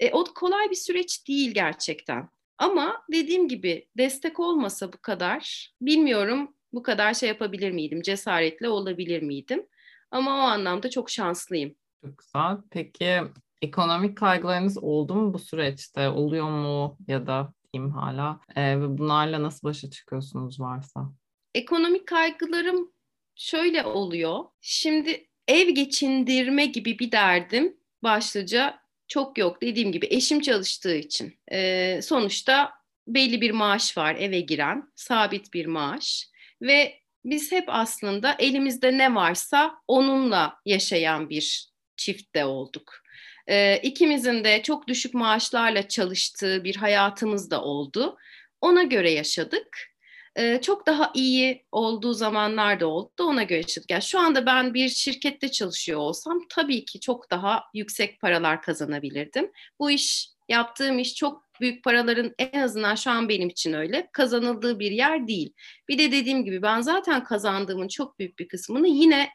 [0.00, 2.28] E, o kolay bir süreç değil gerçekten.
[2.58, 9.22] Ama dediğim gibi destek olmasa bu kadar bilmiyorum bu kadar şey yapabilir miydim, cesaretli olabilir
[9.22, 9.66] miydim?
[10.10, 11.74] Ama o anlamda çok şanslıyım.
[12.04, 12.56] Çok güzel.
[12.70, 13.20] Peki
[13.64, 16.08] ekonomik kaygılarınız oldu mu bu süreçte?
[16.08, 18.40] Oluyor mu ya da diyeyim hala?
[18.56, 21.12] Ee, ve bunlarla nasıl başa çıkıyorsunuz varsa?
[21.54, 22.92] Ekonomik kaygılarım
[23.34, 24.44] şöyle oluyor.
[24.60, 29.62] Şimdi ev geçindirme gibi bir derdim başlıca çok yok.
[29.62, 31.38] Dediğim gibi eşim çalıştığı için.
[31.52, 32.72] Ee, sonuçta
[33.06, 36.28] belli bir maaş var eve giren, sabit bir maaş
[36.62, 43.03] ve biz hep aslında elimizde ne varsa onunla yaşayan bir çiftte olduk.
[43.48, 48.16] Ee, ikimizin de çok düşük maaşlarla çalıştığı bir hayatımız da oldu.
[48.60, 49.94] Ona göre yaşadık
[50.36, 53.10] e, çok daha iyi olduğu zamanlar da oldu.
[53.20, 53.90] Ona göre yaşadık.
[53.90, 59.50] Yani şu anda ben bir şirkette çalışıyor olsam tabii ki çok daha yüksek paralar kazanabilirdim.
[59.78, 64.78] Bu iş yaptığım iş çok büyük paraların en azından şu an benim için öyle kazanıldığı
[64.78, 65.52] bir yer değil.
[65.88, 69.28] Bir de dediğim gibi ben zaten kazandığımın çok büyük bir kısmını yine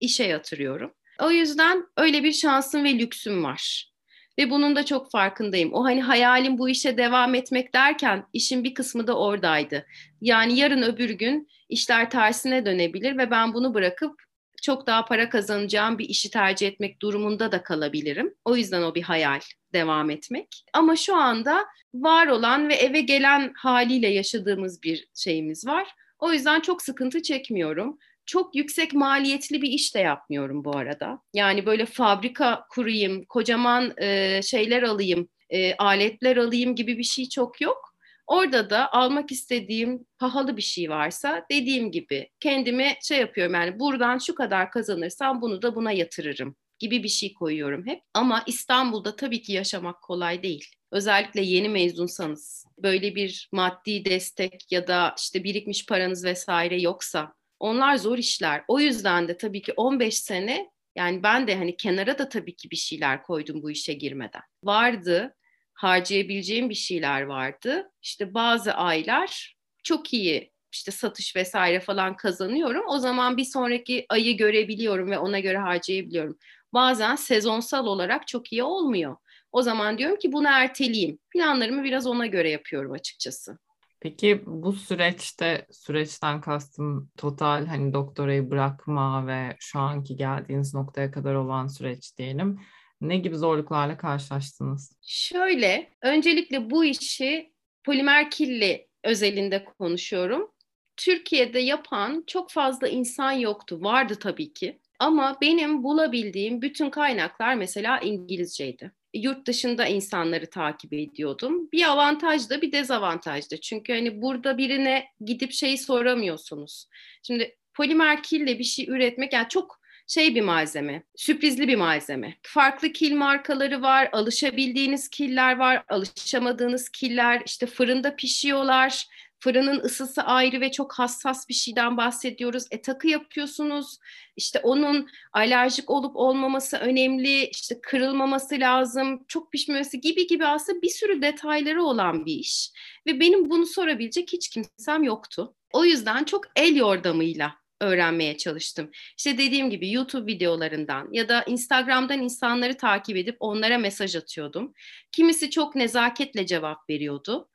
[0.00, 0.94] işe yatırıyorum.
[1.22, 3.92] O yüzden öyle bir şansım ve lüksüm var.
[4.38, 5.74] Ve bunun da çok farkındayım.
[5.74, 9.86] O hani hayalim bu işe devam etmek derken işin bir kısmı da oradaydı.
[10.20, 14.22] Yani yarın öbür gün işler tersine dönebilir ve ben bunu bırakıp
[14.62, 18.34] çok daha para kazanacağım bir işi tercih etmek durumunda da kalabilirim.
[18.44, 19.40] O yüzden o bir hayal
[19.72, 20.64] devam etmek.
[20.72, 25.88] Ama şu anda var olan ve eve gelen haliyle yaşadığımız bir şeyimiz var.
[26.18, 27.98] O yüzden çok sıkıntı çekmiyorum.
[28.26, 31.18] Çok yüksek maliyetli bir iş de yapmıyorum bu arada.
[31.34, 37.60] Yani böyle fabrika kurayım, kocaman e, şeyler alayım, e, aletler alayım gibi bir şey çok
[37.60, 37.96] yok.
[38.26, 44.18] Orada da almak istediğim pahalı bir şey varsa dediğim gibi kendime şey yapıyorum yani buradan
[44.18, 48.02] şu kadar kazanırsam bunu da buna yatırırım gibi bir şey koyuyorum hep.
[48.14, 50.64] Ama İstanbul'da tabii ki yaşamak kolay değil.
[50.92, 57.96] Özellikle yeni mezunsanız böyle bir maddi destek ya da işte birikmiş paranız vesaire yoksa onlar
[57.96, 58.64] zor işler.
[58.68, 62.70] O yüzden de tabii ki 15 sene yani ben de hani kenara da tabii ki
[62.70, 64.42] bir şeyler koydum bu işe girmeden.
[64.62, 65.34] Vardı
[65.74, 67.90] harcayabileceğim bir şeyler vardı.
[68.02, 72.84] İşte bazı aylar çok iyi işte satış vesaire falan kazanıyorum.
[72.88, 76.38] O zaman bir sonraki ayı görebiliyorum ve ona göre harcayabiliyorum.
[76.72, 79.16] Bazen sezonsal olarak çok iyi olmuyor.
[79.52, 81.18] O zaman diyorum ki bunu erteleyeyim.
[81.30, 83.58] Planlarımı biraz ona göre yapıyorum açıkçası.
[84.06, 91.34] Peki bu süreçte süreçten kastım total hani doktorayı bırakma ve şu anki geldiğiniz noktaya kadar
[91.34, 92.60] olan süreç diyelim.
[93.00, 94.96] Ne gibi zorluklarla karşılaştınız?
[95.02, 97.52] Şöyle, öncelikle bu işi
[97.84, 100.50] polimer kirli özelinde konuşuyorum.
[100.96, 103.78] Türkiye'de yapan çok fazla insan yoktu.
[103.82, 104.80] Vardı tabii ki.
[104.98, 108.92] Ama benim bulabildiğim bütün kaynaklar mesela İngilizceydi.
[109.16, 111.68] Yurt dışında insanları takip ediyordum.
[111.72, 113.56] Bir avantaj da bir dezavantaj da.
[113.60, 116.86] Çünkü hani burada birine gidip şeyi soramıyorsunuz.
[117.22, 122.34] Şimdi polimer kille bir şey üretmek yani çok şey bir malzeme, sürprizli bir malzeme.
[122.42, 129.06] Farklı kil markaları var, alışabildiğiniz killer var, alışamadığınız killer, işte fırında pişiyorlar.
[129.38, 132.64] Fırının ısısı ayrı ve çok hassas bir şeyden bahsediyoruz.
[132.70, 133.98] E takı yapıyorsunuz.
[134.36, 137.46] İşte onun alerjik olup olmaması önemli.
[137.46, 139.24] İşte kırılmaması lazım.
[139.28, 142.70] Çok pişmemesi gibi gibi aslında bir sürü detayları olan bir iş.
[143.06, 145.54] Ve benim bunu sorabilecek hiç kimsem yoktu.
[145.72, 148.90] O yüzden çok el yordamıyla öğrenmeye çalıştım.
[149.18, 154.74] İşte dediğim gibi YouTube videolarından ya da Instagram'dan insanları takip edip onlara mesaj atıyordum.
[155.12, 157.48] Kimisi çok nezaketle cevap veriyordu.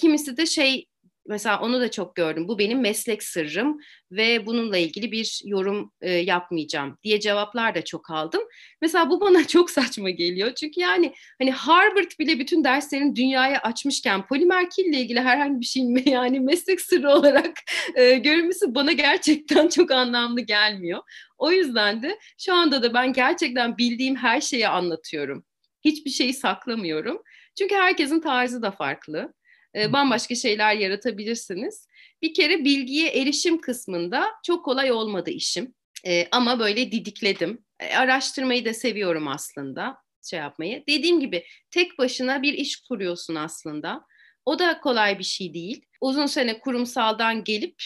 [0.00, 0.86] Kimisi de şey
[1.28, 2.48] mesela onu da çok gördüm.
[2.48, 3.78] Bu benim meslek sırrım
[4.10, 8.42] ve bununla ilgili bir yorum e, yapmayacağım diye cevaplar da çok aldım.
[8.82, 10.54] Mesela bu bana çok saçma geliyor.
[10.54, 16.02] Çünkü yani hani Harvard bile bütün derslerini dünyaya açmışken polimer ile ilgili herhangi bir şeyin
[16.06, 17.54] yani meslek sırrı olarak
[17.94, 21.02] e, görünmesi bana gerçekten çok anlamlı gelmiyor.
[21.38, 25.44] O yüzden de şu anda da ben gerçekten bildiğim her şeyi anlatıyorum.
[25.84, 27.22] Hiçbir şeyi saklamıyorum.
[27.58, 29.32] Çünkü herkesin tarzı da farklı
[29.76, 31.88] e, bambaşka şeyler yaratabilirsiniz.
[32.22, 35.74] Bir kere bilgiye erişim kısmında çok kolay olmadı işim.
[36.06, 37.64] E, ama böyle didikledim.
[37.80, 39.96] E, araştırmayı da seviyorum aslında
[40.30, 40.84] şey yapmayı.
[40.88, 44.04] Dediğim gibi tek başına bir iş kuruyorsun aslında.
[44.44, 45.84] O da kolay bir şey değil.
[46.00, 47.82] Uzun sene kurumsaldan gelip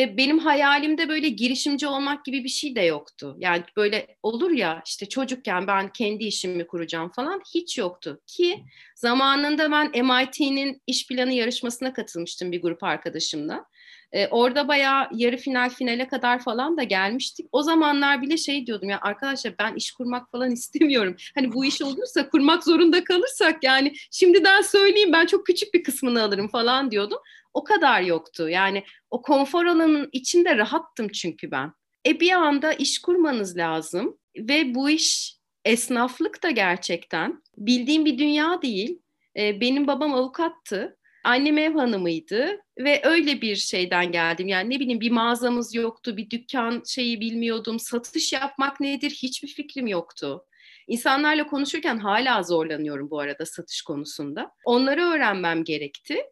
[0.00, 3.36] ve benim hayalimde böyle girişimci olmak gibi bir şey de yoktu.
[3.38, 8.20] Yani böyle olur ya işte çocukken ben kendi işimi kuracağım falan hiç yoktu.
[8.26, 13.64] Ki zamanında ben MIT'nin iş planı yarışmasına katılmıştım bir grup arkadaşımla.
[14.12, 17.46] E, orada bayağı yarı final finale kadar falan da gelmiştik.
[17.52, 21.16] O zamanlar bile şey diyordum ya arkadaşlar ben iş kurmak falan istemiyorum.
[21.34, 26.22] Hani bu iş olursa kurmak zorunda kalırsak yani şimdiden söyleyeyim ben çok küçük bir kısmını
[26.22, 27.18] alırım falan diyordum.
[27.54, 28.48] O kadar yoktu.
[28.48, 31.72] Yani o konfor alanının içinde rahattım çünkü ben.
[32.06, 38.62] E bir anda iş kurmanız lazım ve bu iş esnaflık da gerçekten bildiğim bir dünya
[38.62, 38.98] değil.
[39.36, 40.96] E, benim babam avukattı.
[41.24, 44.48] Annem ev hanımıydı ve öyle bir şeyden geldim.
[44.48, 47.78] Yani ne bileyim bir mağazamız yoktu, bir dükkan şeyi bilmiyordum.
[47.78, 50.46] Satış yapmak nedir hiçbir fikrim yoktu.
[50.86, 54.52] İnsanlarla konuşurken hala zorlanıyorum bu arada satış konusunda.
[54.64, 56.22] Onları öğrenmem gerekti.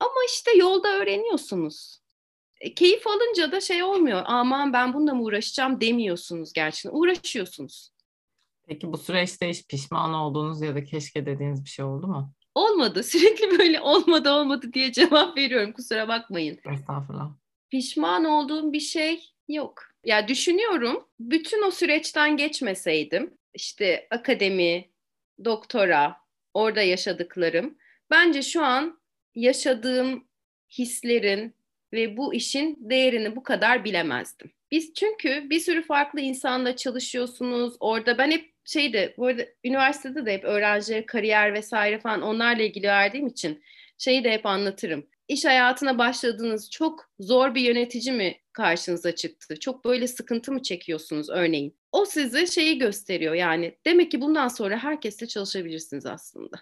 [0.00, 2.00] Ama işte yolda öğreniyorsunuz.
[2.60, 4.22] E, keyif alınca da şey olmuyor.
[4.26, 6.98] Aman ben bununla mı uğraşacağım demiyorsunuz gerçekten.
[6.98, 7.90] Uğraşıyorsunuz.
[8.68, 12.32] Peki bu süreçte hiç pişman olduğunuz ya da keşke dediğiniz bir şey oldu mu?
[12.54, 13.02] Olmadı.
[13.04, 15.72] Sürekli böyle olmadı olmadı diye cevap veriyorum.
[15.72, 16.58] Kusura bakmayın.
[16.72, 17.30] Estağfurullah.
[17.70, 19.82] Pişman olduğum bir şey yok.
[20.04, 24.90] Ya düşünüyorum bütün o süreçten geçmeseydim işte akademi,
[25.44, 26.16] doktora,
[26.54, 27.78] orada yaşadıklarım
[28.10, 29.00] bence şu an
[29.34, 30.24] yaşadığım
[30.78, 31.54] hislerin
[31.92, 34.50] ve bu işin değerini bu kadar bilemezdim.
[34.70, 37.76] Biz çünkü bir sürü farklı insanla çalışıyorsunuz.
[37.80, 42.86] Orada ben hep şeyde bu arada üniversitede de hep öğrenci kariyer vesaire falan onlarla ilgili
[42.86, 43.62] verdiğim için
[43.98, 45.06] şeyi de hep anlatırım.
[45.28, 49.60] İş hayatına başladığınız çok zor bir yönetici mi karşınıza çıktı?
[49.60, 51.76] Çok böyle sıkıntı mı çekiyorsunuz örneğin?
[51.92, 53.76] O size şeyi gösteriyor yani.
[53.86, 56.56] Demek ki bundan sonra herkesle çalışabilirsiniz aslında.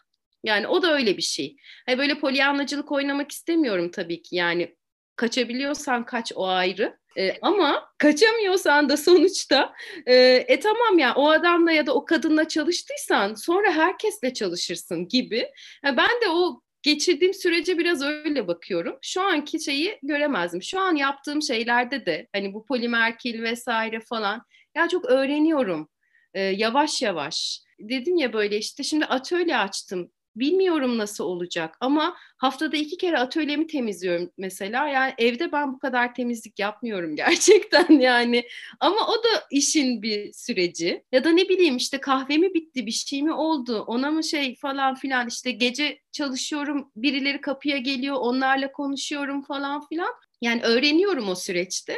[0.44, 1.57] Yani o da öyle bir şey.
[1.86, 4.36] Hani böyle polyanlacılık oynamak istemiyorum tabii ki.
[4.36, 4.76] Yani
[5.16, 6.99] kaçabiliyorsan kaç o ayrı.
[7.19, 9.75] E, ama kaçamıyorsan da sonuçta
[10.07, 10.14] e,
[10.49, 15.51] e tamam ya o adamla ya da o kadınla çalıştıysan sonra herkesle çalışırsın gibi.
[15.85, 18.99] Yani ben de o geçirdiğim sürece biraz öyle bakıyorum.
[19.03, 20.62] Şu anki şeyi göremezdim.
[20.62, 24.43] Şu an yaptığım şeylerde de hani bu polimerkil vesaire falan
[24.77, 25.89] ya çok öğreniyorum
[26.35, 27.61] e, yavaş yavaş.
[27.81, 30.11] Dedim ya böyle işte şimdi atölye açtım.
[30.41, 34.89] Bilmiyorum nasıl olacak ama haftada iki kere atölyemi temizliyorum mesela.
[34.89, 38.45] Yani evde ben bu kadar temizlik yapmıyorum gerçekten yani.
[38.80, 41.05] Ama o da işin bir süreci.
[41.12, 44.95] Ya da ne bileyim işte kahvemi bitti bir şey mi oldu ona mı şey falan
[44.95, 50.14] filan işte gece çalışıyorum birileri kapıya geliyor onlarla konuşuyorum falan filan.
[50.41, 51.97] Yani öğreniyorum o süreçte.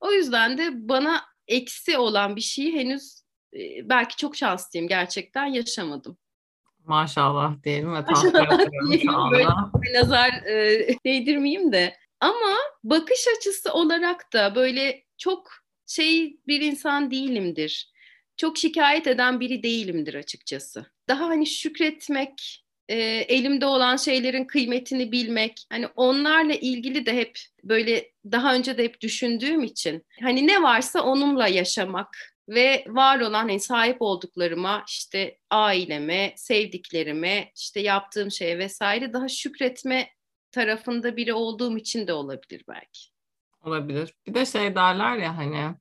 [0.00, 3.22] O yüzden de bana eksi olan bir şeyi henüz
[3.82, 6.18] belki çok şanslıyım gerçekten yaşamadım.
[6.86, 8.04] Maşallah diyelim ve
[9.16, 9.30] anda.
[9.30, 11.96] Böyle nazar e, değdirmeyeyim de.
[12.20, 15.50] Ama bakış açısı olarak da böyle çok
[15.86, 17.92] şey bir insan değilimdir.
[18.36, 20.86] Çok şikayet eden biri değilimdir açıkçası.
[21.08, 28.10] Daha hani şükretmek, e, elimde olan şeylerin kıymetini bilmek, hani onlarla ilgili de hep böyle
[28.32, 33.60] daha önce de hep düşündüğüm için hani ne varsa onunla yaşamak ve var olan hani
[33.60, 40.08] sahip olduklarıma işte aileme, sevdiklerime, işte yaptığım şeye vesaire daha şükretme
[40.50, 43.00] tarafında biri olduğum için de olabilir belki.
[43.62, 44.14] Olabilir.
[44.26, 45.74] Bir de şey derler ya hani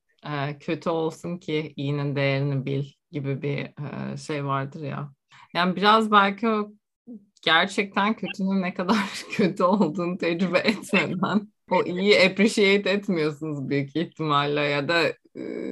[0.60, 3.70] kötü olsun ki iyinin değerini bil gibi bir
[4.18, 5.12] şey vardır ya.
[5.54, 6.72] Yani biraz belki o
[7.42, 8.98] gerçekten kötünün ne kadar
[9.32, 15.14] kötü olduğunu tecrübe etmeden o iyi appreciate etmiyorsunuz büyük ihtimalle ya da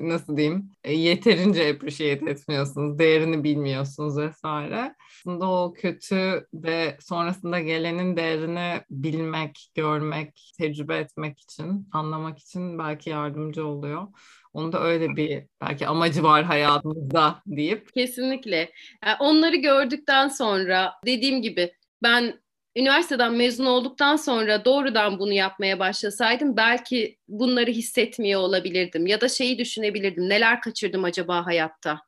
[0.01, 4.95] nasıl diyeyim yeterince appreciate etmiyorsunuz, değerini bilmiyorsunuz vesaire.
[5.19, 13.09] Aslında o kötü ve sonrasında gelenin değerini bilmek, görmek, tecrübe etmek için, anlamak için belki
[13.09, 14.07] yardımcı oluyor.
[14.53, 17.93] Onun da öyle bir belki amacı var hayatımızda deyip.
[17.93, 18.71] Kesinlikle.
[19.05, 22.42] Yani onları gördükten sonra dediğim gibi ben
[22.75, 29.57] üniversiteden mezun olduktan sonra doğrudan bunu yapmaya başlasaydım belki bunları hissetmiyor olabilirdim ya da şeyi
[29.57, 30.29] düşünebilirdim.
[30.29, 32.01] Neler kaçırdım acaba hayatta?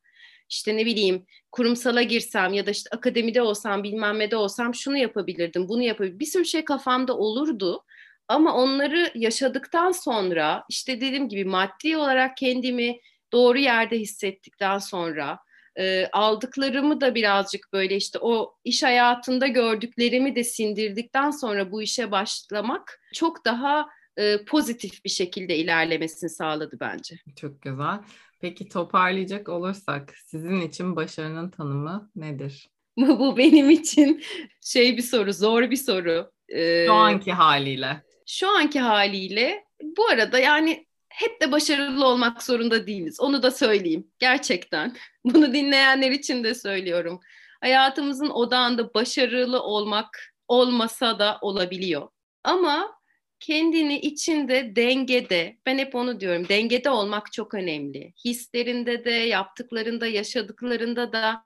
[0.49, 4.97] İşte ne bileyim kurumsala girsem ya da işte akademide olsam bilmem ne de olsam şunu
[4.97, 6.20] yapabilirdim, bunu yapabilirdim.
[6.20, 7.84] Bir sürü şey kafamda olurdu.
[8.28, 12.99] Ama onları yaşadıktan sonra işte dediğim gibi maddi olarak kendimi
[13.34, 15.39] doğru yerde hissettikten sonra
[15.80, 22.11] e, aldıklarımı da birazcık böyle işte o iş hayatında gördüklerimi de sindirdikten sonra bu işe
[22.11, 27.15] başlamak çok daha e, pozitif bir şekilde ilerlemesini sağladı bence.
[27.36, 27.99] Çok güzel.
[28.41, 32.69] Peki toparlayacak olursak sizin için başarının tanımı nedir?
[32.97, 34.23] bu benim için
[34.61, 36.32] şey bir soru, zor bir soru.
[36.49, 38.03] Ee, şu anki haliyle.
[38.28, 43.20] Şu anki haliyle bu arada yani hep de başarılı olmak zorunda değiliz.
[43.20, 44.07] Onu da söyleyeyim.
[44.20, 44.95] Gerçekten.
[45.26, 47.20] Bunu dinleyenler için de söylüyorum.
[47.61, 52.07] Hayatımızın odağında başarılı olmak olmasa da olabiliyor.
[52.43, 52.95] Ama
[53.39, 58.13] kendini içinde dengede, ben hep onu diyorum, dengede olmak çok önemli.
[58.26, 61.45] Hislerinde de, yaptıklarında, yaşadıklarında da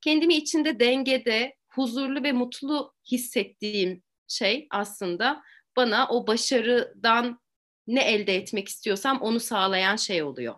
[0.00, 5.42] kendimi içinde dengede, huzurlu ve mutlu hissettiğim şey aslında
[5.76, 7.38] bana o başarıdan
[7.86, 10.54] ne elde etmek istiyorsam onu sağlayan şey oluyor.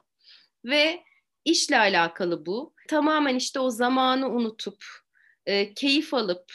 [0.65, 1.03] Ve
[1.45, 2.75] işle alakalı bu.
[2.89, 4.85] Tamamen işte o zamanı unutup,
[5.47, 6.53] e, keyif alıp,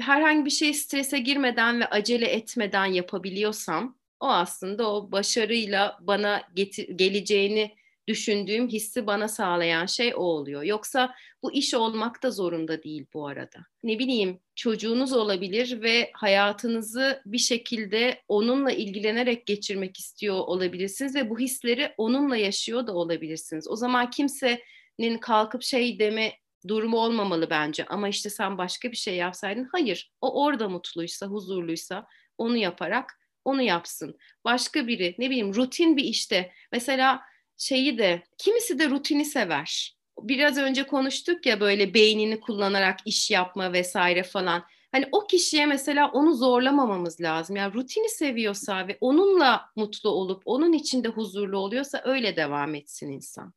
[0.00, 6.88] herhangi bir şey strese girmeden ve acele etmeden yapabiliyorsam o aslında o başarıyla bana getir-
[6.96, 7.76] geleceğini
[8.08, 10.62] düşündüğüm hissi bana sağlayan şey o oluyor.
[10.62, 13.58] Yoksa bu iş olmak da zorunda değil bu arada.
[13.82, 21.38] Ne bileyim çocuğunuz olabilir ve hayatınızı bir şekilde onunla ilgilenerek geçirmek istiyor olabilirsiniz ve bu
[21.38, 23.68] hisleri onunla yaşıyor da olabilirsiniz.
[23.68, 26.32] O zaman kimsenin kalkıp şey deme
[26.68, 27.84] durumu olmamalı bence.
[27.86, 29.68] Ama işte sen başka bir şey yapsaydın.
[29.72, 30.12] Hayır.
[30.20, 32.06] O orada mutluysa, huzurluysa
[32.38, 34.18] onu yaparak onu yapsın.
[34.44, 37.22] Başka biri ne bileyim rutin bir işte mesela
[37.56, 39.95] şeyi de kimisi de rutini sever.
[40.22, 44.64] Biraz önce konuştuk ya böyle beynini kullanarak iş yapma vesaire falan.
[44.92, 47.56] Hani o kişiye mesela onu zorlamamamız lazım.
[47.56, 53.54] Yani rutini seviyorsa ve onunla mutlu olup onun içinde huzurlu oluyorsa öyle devam etsin insan.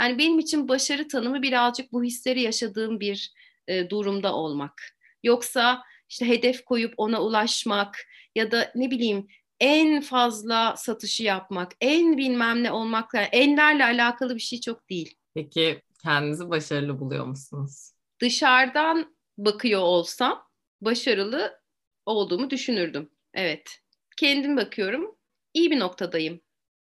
[0.00, 3.32] Yani benim için başarı tanımı birazcık bu hisleri yaşadığım bir
[3.68, 4.82] e, durumda olmak.
[5.22, 7.96] Yoksa işte hedef koyup ona ulaşmak
[8.34, 9.26] ya da ne bileyim
[9.60, 15.16] en fazla satışı yapmak, en bilmem ne olmakla, enlerle alakalı bir şey çok değil.
[15.34, 17.92] Peki kendinizi başarılı buluyor musunuz?
[18.20, 20.46] Dışarıdan bakıyor olsam
[20.80, 21.60] başarılı
[22.06, 23.10] olduğumu düşünürdüm.
[23.34, 23.78] Evet.
[24.16, 25.16] Kendim bakıyorum.
[25.54, 26.40] İyi bir noktadayım.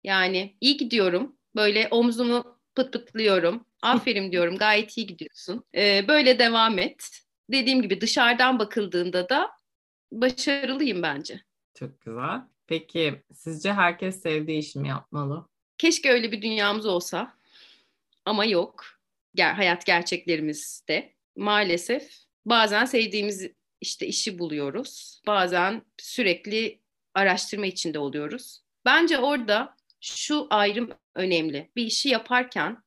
[0.04, 1.36] Yani iyi gidiyorum.
[1.56, 3.66] Böyle omzumu pıt pıtlıyorum.
[3.82, 4.58] Aferin diyorum.
[4.58, 5.64] Gayet iyi gidiyorsun.
[5.76, 7.10] Ee, böyle devam et.
[7.52, 9.52] Dediğim gibi dışarıdan bakıldığında da
[10.12, 11.42] başarılıyım bence.
[11.76, 12.42] Çok güzel.
[12.68, 15.48] Peki sizce herkes sevdiği işi mi yapmalı?
[15.78, 17.34] Keşke öyle bir dünyamız olsa.
[18.26, 18.86] Ama yok.
[19.36, 22.12] Ger hayat gerçeklerimizde maalesef
[22.46, 25.22] bazen sevdiğimiz işte işi buluyoruz.
[25.28, 26.82] Bazen sürekli
[27.14, 28.64] araştırma içinde oluyoruz.
[28.86, 31.72] Bence orada şu ayrım önemli.
[31.76, 32.84] Bir işi yaparken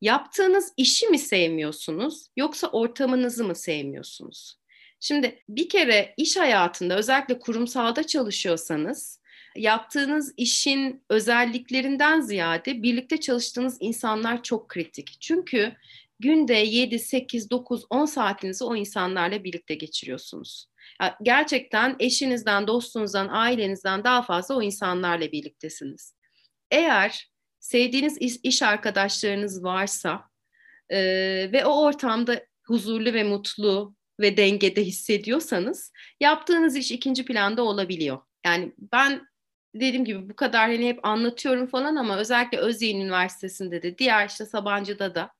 [0.00, 4.58] yaptığınız işi mi sevmiyorsunuz yoksa ortamınızı mı sevmiyorsunuz?
[5.00, 9.20] Şimdi bir kere iş hayatında özellikle kurumsalda çalışıyorsanız
[9.58, 15.16] yaptığınız işin özelliklerinden ziyade birlikte çalıştığınız insanlar çok kritik.
[15.20, 15.72] Çünkü
[16.20, 20.66] günde 7, 8, 9, 10 saatinizi o insanlarla birlikte geçiriyorsunuz.
[21.22, 26.14] Gerçekten eşinizden, dostunuzdan, ailenizden daha fazla o insanlarla birliktesiniz.
[26.70, 27.30] Eğer
[27.60, 30.24] sevdiğiniz iş arkadaşlarınız varsa
[30.90, 30.98] e,
[31.52, 38.18] ve o ortamda huzurlu ve mutlu ve dengede hissediyorsanız yaptığınız iş ikinci planda olabiliyor.
[38.46, 39.26] Yani ben
[39.76, 44.46] dediğim gibi bu kadar hani hep anlatıyorum falan ama özellikle Özyeğin Üniversitesi'nde de diğer işte
[44.46, 45.30] Sabancı'da da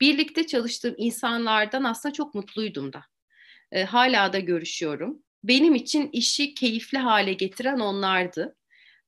[0.00, 3.04] birlikte çalıştığım insanlardan aslında çok mutluydum da.
[3.72, 5.22] E, hala da görüşüyorum.
[5.44, 8.56] Benim için işi keyifli hale getiren onlardı.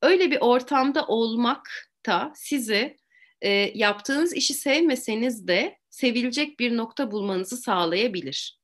[0.03, 2.97] Öyle bir ortamda olmak da sizi
[3.41, 8.59] e, yaptığınız işi sevmeseniz de sevilecek bir nokta bulmanızı sağlayabilir.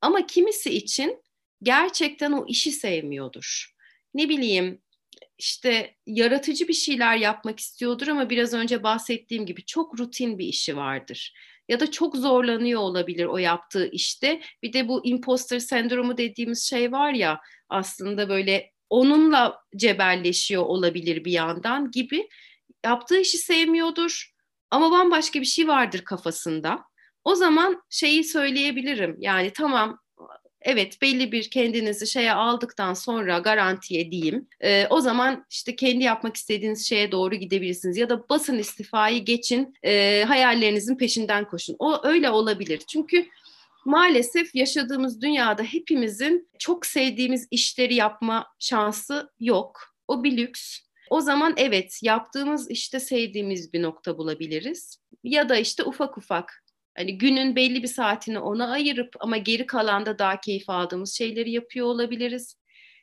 [0.00, 1.22] Ama kimisi için
[1.62, 3.74] gerçekten o işi sevmiyordur.
[4.14, 4.82] Ne bileyim
[5.38, 10.76] işte yaratıcı bir şeyler yapmak istiyordur ama biraz önce bahsettiğim gibi çok rutin bir işi
[10.76, 11.34] vardır.
[11.68, 14.40] Ya da çok zorlanıyor olabilir o yaptığı işte.
[14.62, 21.32] Bir de bu imposter sendromu dediğimiz şey var ya aslında böyle onunla cebelleşiyor olabilir bir
[21.32, 22.28] yandan gibi.
[22.84, 24.32] Yaptığı işi sevmiyordur
[24.70, 26.84] ama bambaşka bir şey vardır kafasında.
[27.24, 29.16] O zaman şeyi söyleyebilirim.
[29.18, 29.98] Yani tamam
[30.64, 34.48] evet belli bir kendinizi şeye aldıktan sonra garantiye diyeyim.
[34.60, 37.96] E, o zaman işte kendi yapmak istediğiniz şeye doğru gidebilirsiniz.
[37.96, 41.76] Ya da basın istifayı geçin e, hayallerinizin peşinden koşun.
[41.78, 42.78] O öyle olabilir.
[42.88, 43.26] Çünkü
[43.84, 49.80] maalesef yaşadığımız dünyada hepimizin çok sevdiğimiz işleri yapma şansı yok.
[50.08, 50.78] O bir lüks.
[51.10, 54.98] O zaman evet yaptığımız işte sevdiğimiz bir nokta bulabiliriz.
[55.24, 56.61] Ya da işte ufak ufak
[56.96, 61.86] Hani günün belli bir saatini ona ayırıp ama geri kalanda daha keyif aldığımız şeyleri yapıyor
[61.86, 62.56] olabiliriz.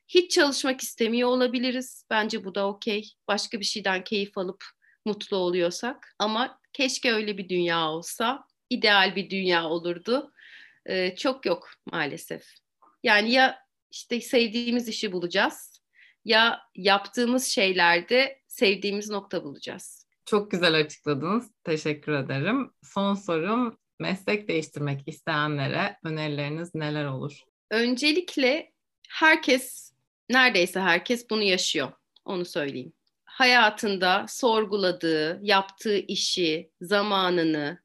[0.07, 2.05] Hiç çalışmak istemiyor olabiliriz.
[2.09, 3.13] Bence bu da okey.
[3.27, 4.63] Başka bir şeyden keyif alıp
[5.05, 6.15] mutlu oluyorsak.
[6.19, 8.43] Ama keşke öyle bir dünya olsa.
[8.69, 10.31] ideal bir dünya olurdu.
[10.85, 12.43] Ee, çok yok maalesef.
[13.03, 13.59] Yani ya
[13.91, 15.81] işte sevdiğimiz işi bulacağız
[16.25, 20.07] ya yaptığımız şeylerde sevdiğimiz nokta bulacağız.
[20.25, 21.51] Çok güzel açıkladınız.
[21.63, 22.71] Teşekkür ederim.
[22.83, 27.43] Son sorum meslek değiştirmek isteyenlere önerileriniz neler olur?
[27.71, 28.71] Öncelikle
[29.09, 29.93] herkes,
[30.29, 31.91] neredeyse herkes bunu yaşıyor.
[32.25, 32.93] Onu söyleyeyim.
[33.25, 37.79] Hayatında sorguladığı, yaptığı işi, zamanını,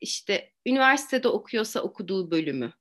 [0.00, 2.72] işte üniversitede okuyorsa okuduğu bölümü,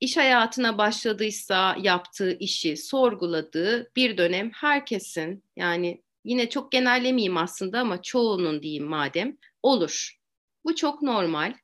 [0.00, 8.02] iş hayatına başladıysa yaptığı işi sorguladığı bir dönem herkesin yani yine çok genellemeyeyim aslında ama
[8.02, 10.18] çoğunun diyeyim madem olur.
[10.64, 11.54] Bu çok normal.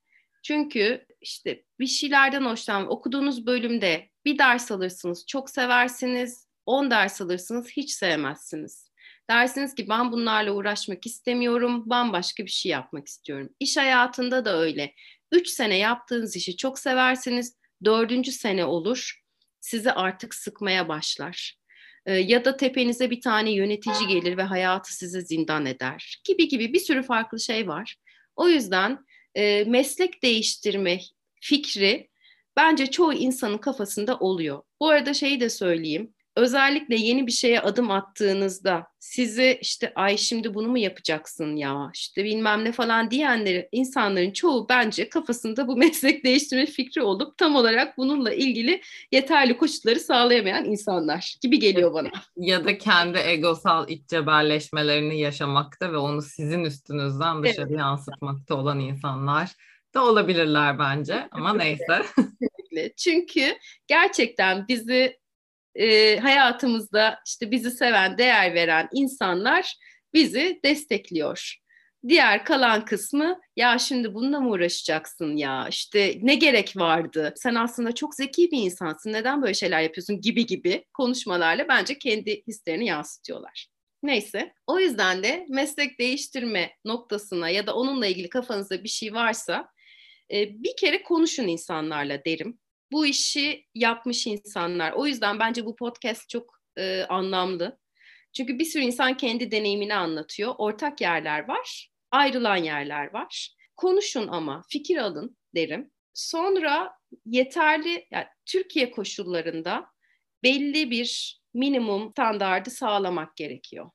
[0.48, 7.68] Çünkü işte bir şeylerden hoşlan okuduğunuz bölümde bir ders alırsınız, çok seversiniz, 10 ders alırsınız,
[7.68, 8.90] hiç sevmezsiniz.
[9.30, 13.48] Dersiniz ki ben bunlarla uğraşmak istemiyorum, bambaşka bir şey yapmak istiyorum.
[13.60, 14.94] İş hayatında da öyle.
[15.32, 19.22] 3 sene yaptığınız işi çok seversiniz, dördüncü sene olur,
[19.60, 21.58] sizi artık sıkmaya başlar.
[22.06, 26.72] Ee, ya da tepenize bir tane yönetici gelir ve hayatı size zindan eder gibi gibi
[26.72, 27.96] bir sürü farklı şey var.
[28.36, 29.07] O yüzden
[29.38, 31.00] e, meslek değiştirme
[31.40, 32.08] fikri
[32.56, 34.62] bence çoğu insanın kafasında oluyor.
[34.80, 36.14] Bu arada şeyi de söyleyeyim.
[36.38, 42.24] Özellikle yeni bir şeye adım attığınızda sizi işte ay şimdi bunu mu yapacaksın ya işte
[42.24, 47.98] bilmem ne falan diyenleri insanların çoğu bence kafasında bu meslek değiştirme fikri olup tam olarak
[47.98, 48.80] bununla ilgili
[49.12, 52.08] yeterli koşulları sağlayamayan insanlar gibi geliyor bana.
[52.36, 57.78] Ya da kendi egosal iç cebelleşmelerini yaşamakta ve onu sizin üstünüzden dışarı evet.
[57.78, 59.52] yansıtmakta olan insanlar
[59.94, 62.02] da olabilirler bence ama neyse.
[62.96, 65.18] Çünkü gerçekten bizi
[65.74, 69.76] e, hayatımızda işte bizi seven, değer veren insanlar
[70.14, 71.54] bizi destekliyor.
[72.08, 75.66] Diğer kalan kısmı ya şimdi bununla mı uğraşacaksın ya?
[75.68, 77.34] İşte ne gerek vardı?
[77.36, 79.12] Sen aslında çok zeki bir insansın.
[79.12, 80.20] Neden böyle şeyler yapıyorsun?
[80.20, 83.68] gibi gibi konuşmalarla bence kendi hislerini yansıtıyorlar.
[84.02, 89.68] Neyse o yüzden de meslek değiştirme noktasına ya da onunla ilgili kafanızda bir şey varsa
[90.32, 92.58] e, bir kere konuşun insanlarla derim
[92.92, 94.92] bu işi yapmış insanlar.
[94.92, 97.78] O yüzden bence bu podcast çok e, anlamlı.
[98.32, 100.54] Çünkü bir sürü insan kendi deneyimini anlatıyor.
[100.58, 103.54] Ortak yerler var, ayrılan yerler var.
[103.76, 105.90] Konuşun ama fikir alın derim.
[106.14, 106.92] Sonra
[107.26, 109.86] yeterli yani Türkiye koşullarında
[110.42, 113.90] belli bir minimum standardı sağlamak gerekiyor.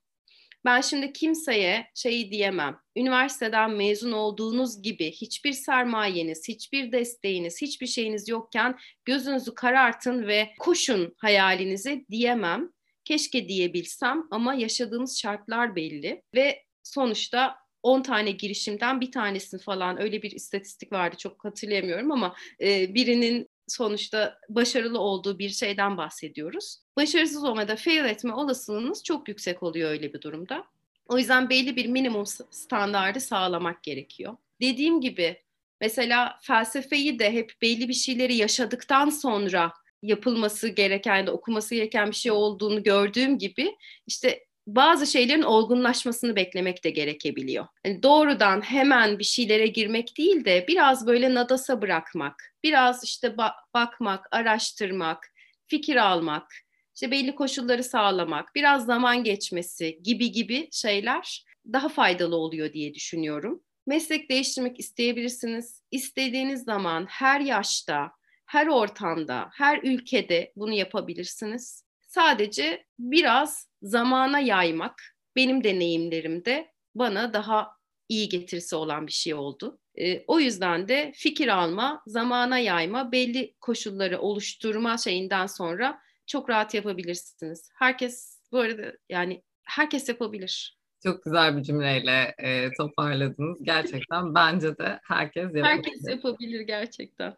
[0.65, 2.79] Ben şimdi kimseye şeyi diyemem.
[2.95, 11.15] Üniversiteden mezun olduğunuz gibi hiçbir sermayeniz, hiçbir desteğiniz, hiçbir şeyiniz yokken gözünüzü karartın ve koşun
[11.17, 12.69] hayalinizi diyemem.
[13.05, 20.21] Keşke diyebilsem ama yaşadığımız şartlar belli ve sonuçta 10 tane girişimden bir tanesini falan öyle
[20.21, 26.77] bir istatistik vardı çok hatırlayamıyorum ama e, birinin sonuçta başarılı olduğu bir şeyden bahsediyoruz.
[26.97, 30.65] Başarısız olmada fail etme olasılığınız çok yüksek oluyor öyle bir durumda.
[31.07, 34.37] O yüzden belli bir minimum standardı sağlamak gerekiyor.
[34.61, 35.41] Dediğim gibi
[35.81, 42.15] mesela felsefeyi de hep belli bir şeyleri yaşadıktan sonra yapılması gereken de okuması gereken bir
[42.15, 43.75] şey olduğunu gördüğüm gibi
[44.07, 47.67] işte bazı şeylerin olgunlaşmasını beklemek de gerekebiliyor.
[47.85, 53.53] Yani doğrudan hemen bir şeylere girmek değil de biraz böyle nadasa bırakmak, biraz işte ba-
[53.73, 55.33] bakmak, araştırmak,
[55.67, 56.47] fikir almak,
[56.95, 63.63] işte belli koşulları sağlamak, biraz zaman geçmesi gibi gibi şeyler daha faydalı oluyor diye düşünüyorum.
[63.85, 65.81] Meslek değiştirmek isteyebilirsiniz.
[65.91, 68.11] İstediğiniz zaman her yaşta,
[68.45, 71.83] her ortamda, her ülkede bunu yapabilirsiniz.
[72.07, 75.01] Sadece biraz zamana yaymak
[75.35, 77.71] benim deneyimlerimde bana daha
[78.09, 79.79] iyi getirisi olan bir şey oldu.
[79.95, 86.73] E, o yüzden de fikir alma, zamana yayma, belli koşulları oluşturma şeyinden sonra çok rahat
[86.73, 87.69] yapabilirsiniz.
[87.75, 90.77] Herkes bu arada yani herkes yapabilir.
[91.03, 93.57] Çok güzel bir cümleyle e, toparladınız.
[93.61, 95.63] Gerçekten bence de herkes yapabilir.
[95.63, 97.35] Herkes yapabilir gerçekten.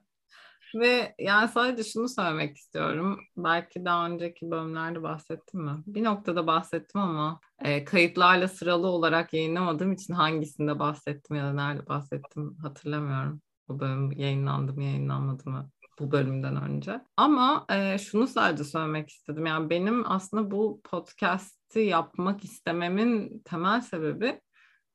[0.76, 3.20] Ve yani sadece şunu söylemek istiyorum.
[3.38, 5.72] Belki daha önceki bölümlerde bahsettim mi?
[5.88, 11.88] Bir noktada bahsettim ama e, kayıtlarla sıralı olarak yayınlamadığım için hangisinde bahsettim ya da nerede
[11.88, 13.42] bahsettim hatırlamıyorum.
[13.68, 17.02] Bu bölüm yayınlandı mı yayınlanmadı mı bu bölümden önce.
[17.18, 19.46] Ama e, şunu sadece söylemek istedim.
[19.46, 24.42] Yani benim aslında bu podcast'i yapmak istememin temel sebebi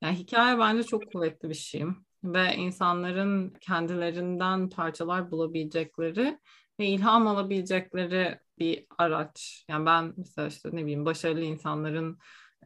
[0.02, 6.38] yani hikaye bence çok kuvvetli bir şeyim ve insanların kendilerinden parçalar bulabilecekleri
[6.80, 9.64] ve ilham alabilecekleri bir araç.
[9.68, 12.18] Yani ben mesela işte ne bileyim başarılı insanların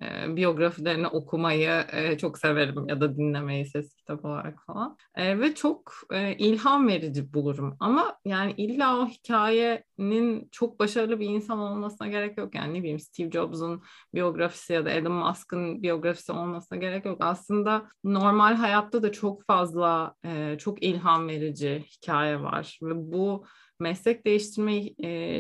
[0.03, 4.97] e, biyografilerini okumayı e, çok severim ya da dinlemeyi ses kitap olarak falan.
[5.15, 7.77] E, ve çok e, ilham verici bulurum.
[7.81, 12.55] Ama yani illa o hikayenin çok başarılı bir insan olmasına gerek yok.
[12.55, 13.83] Yani ne bileyim Steve Jobs'un
[14.15, 17.19] biyografisi ya da Elon Musk'ın biyografisi olmasına gerek yok.
[17.21, 22.79] Aslında normal hayatta da çok fazla e, çok ilham verici hikaye var.
[22.83, 23.45] Ve bu
[23.81, 24.83] meslek değiştirme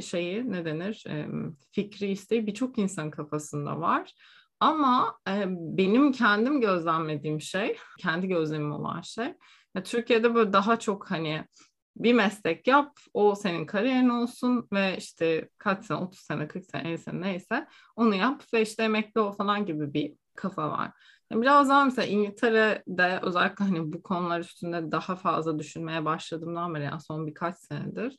[0.00, 1.04] şeyi ne denir?
[1.72, 4.14] Fikri isteği birçok insan kafasında var.
[4.64, 9.34] Ama e, benim kendim gözlemlediğim şey, kendi gözlemim olan şey,
[9.74, 11.44] ya Türkiye'de böyle daha çok hani
[11.96, 16.88] bir meslek yap, o senin kariyerin olsun ve işte kaç sene, 30 sene, 40 sene,
[16.88, 20.90] 50 sene neyse onu yap ve işte emekli ol falan gibi bir kafa var.
[21.30, 26.84] Yani biraz daha mesela İngiltere'de özellikle hani bu konular üstünde daha fazla düşünmeye başladığımdan beri
[26.84, 28.18] yani son birkaç senedir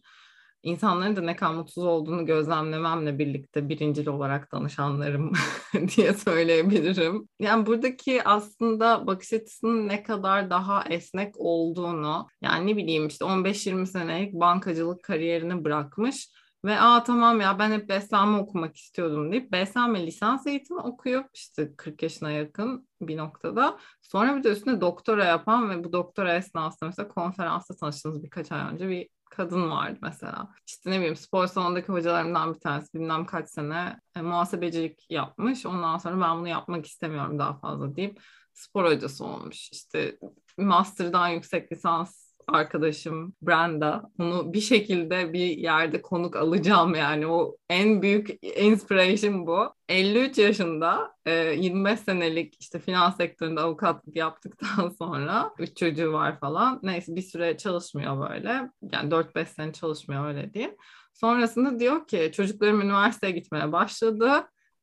[0.66, 5.34] insanların da ne kadar mutsuz olduğunu gözlemlememle birlikte birincil olarak danışanlarım
[5.96, 7.28] diye söyleyebilirim.
[7.40, 13.86] Yani buradaki aslında bakış açısının ne kadar daha esnek olduğunu yani ne bileyim işte 15-20
[13.86, 16.30] senelik bankacılık kariyerini bırakmış
[16.66, 21.76] ve aa tamam ya ben hep beslenme okumak istiyordum deyip beslenme lisans eğitimi okuyup işte
[21.76, 26.86] 40 yaşına yakın bir noktada sonra bir de üstüne doktora yapan ve bu doktora esnasında
[26.90, 30.50] mesela konferansta tanıştığınız birkaç ay önce bir kadın vardı mesela.
[30.68, 35.66] İşte ne bileyim spor salonundaki hocalarımdan bir tanesi bilmem kaç sene e, muhasebecilik yapmış.
[35.66, 38.22] Ondan sonra ben bunu yapmak istemiyorum daha fazla deyip
[38.54, 39.70] spor hocası olmuş.
[39.72, 40.20] İşte
[40.58, 44.12] master'dan yüksek lisans arkadaşım Brenda.
[44.20, 47.28] Onu bir şekilde bir yerde konuk alacağım yani.
[47.28, 49.74] O en büyük inspiration bu.
[49.90, 56.80] 53 yaşında 25 e, senelik işte finans sektöründe avukatlık yaptıktan sonra 3 çocuğu var falan.
[56.84, 58.70] Neyse bir süre çalışmıyor böyle.
[58.92, 60.76] Yani 4-5 sene çalışmıyor öyle diyeyim.
[61.14, 64.30] Sonrasında diyor ki çocuklarım üniversiteye gitmeye başladı.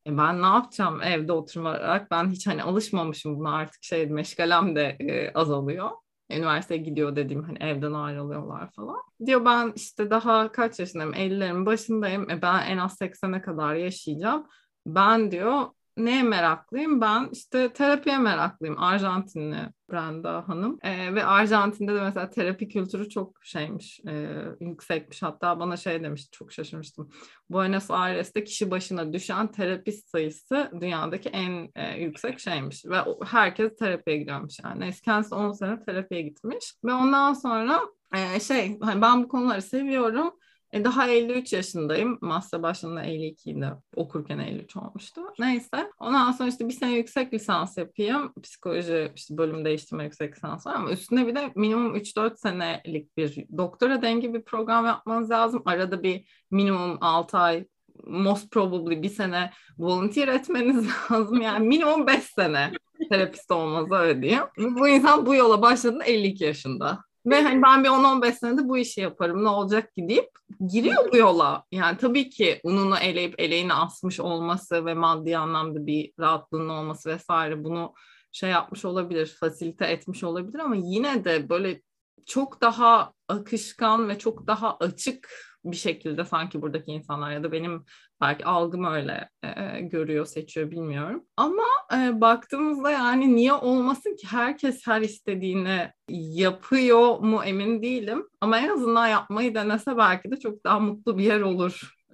[0.07, 4.97] E ben ne yapacağım evde oturmayarak ben hiç hani alışmamışım buna artık şey meşgalem de
[4.99, 5.89] e, azalıyor
[6.31, 9.01] üniversiteye gidiyor dediğim hani evden ayrılıyorlar falan.
[9.25, 12.29] Diyor ben işte daha kaç yaşındayım 50'lerin başındayım.
[12.29, 14.47] E ben en az 80'e kadar yaşayacağım.
[14.85, 15.65] Ben diyor
[15.97, 17.01] neye meraklıyım?
[17.01, 18.79] Ben işte terapiye meraklıyım.
[18.79, 19.57] Arjantinli
[19.91, 20.79] Brenda Hanım.
[20.81, 25.23] E, ve Arjantin'de de mesela terapi kültürü çok şeymiş, e, yüksekmiş.
[25.23, 27.09] Hatta bana şey demişti, çok şaşırmıştım.
[27.49, 32.85] Buenos Aires'te kişi başına düşen terapist sayısı dünyadaki en e, yüksek şeymiş.
[32.85, 34.79] Ve herkes terapiye gidiyormuş yani.
[34.79, 36.73] Neyse kendisi 10 sene terapiye gitmiş.
[36.85, 37.81] Ve ondan sonra
[38.15, 40.33] e, şey, hani ben bu konuları seviyorum
[40.73, 42.17] e, daha 53 yaşındayım.
[42.21, 43.77] Master başında 52'ydi.
[43.95, 45.21] Okurken 53 olmuştu.
[45.39, 45.91] Neyse.
[45.99, 48.33] Ondan sonra işte bir sene yüksek lisans yapayım.
[48.43, 53.45] Psikoloji işte bölüm değiştirme yüksek lisans var ama üstüne bir de minimum 3-4 senelik bir
[53.57, 55.61] doktora dengi bir program yapmanız lazım.
[55.65, 57.65] Arada bir minimum 6 ay
[58.03, 61.41] most probably bir sene volunteer etmeniz lazım.
[61.41, 62.71] Yani minimum 5 sene
[63.09, 64.43] terapist olmanızı öyle diyeyim.
[64.57, 66.99] Bu insan bu yola başladığında 52 yaşında.
[67.25, 70.29] Ve hani ben bir 10-15 senede bu işi yaparım ne olacak ki deyip
[70.71, 71.63] giriyor bu yola.
[71.71, 77.63] Yani tabii ki ununu eleyip eleğini asmış olması ve maddi anlamda bir rahatlığının olması vesaire
[77.63, 77.93] bunu
[78.31, 81.81] şey yapmış olabilir, fasilite etmiş olabilir ama yine de böyle
[82.27, 85.29] çok daha akışkan ve çok daha açık
[85.65, 87.85] bir şekilde sanki buradaki insanlar ya da benim
[88.23, 91.25] belki algım öyle e, görüyor, seçiyor bilmiyorum.
[91.37, 91.63] Ama
[91.93, 98.27] e, baktığımızda yani niye olmasın ki herkes her istediğini yapıyor mu emin değilim.
[98.41, 101.93] Ama en azından yapmayı denese belki de çok daha mutlu bir yer olur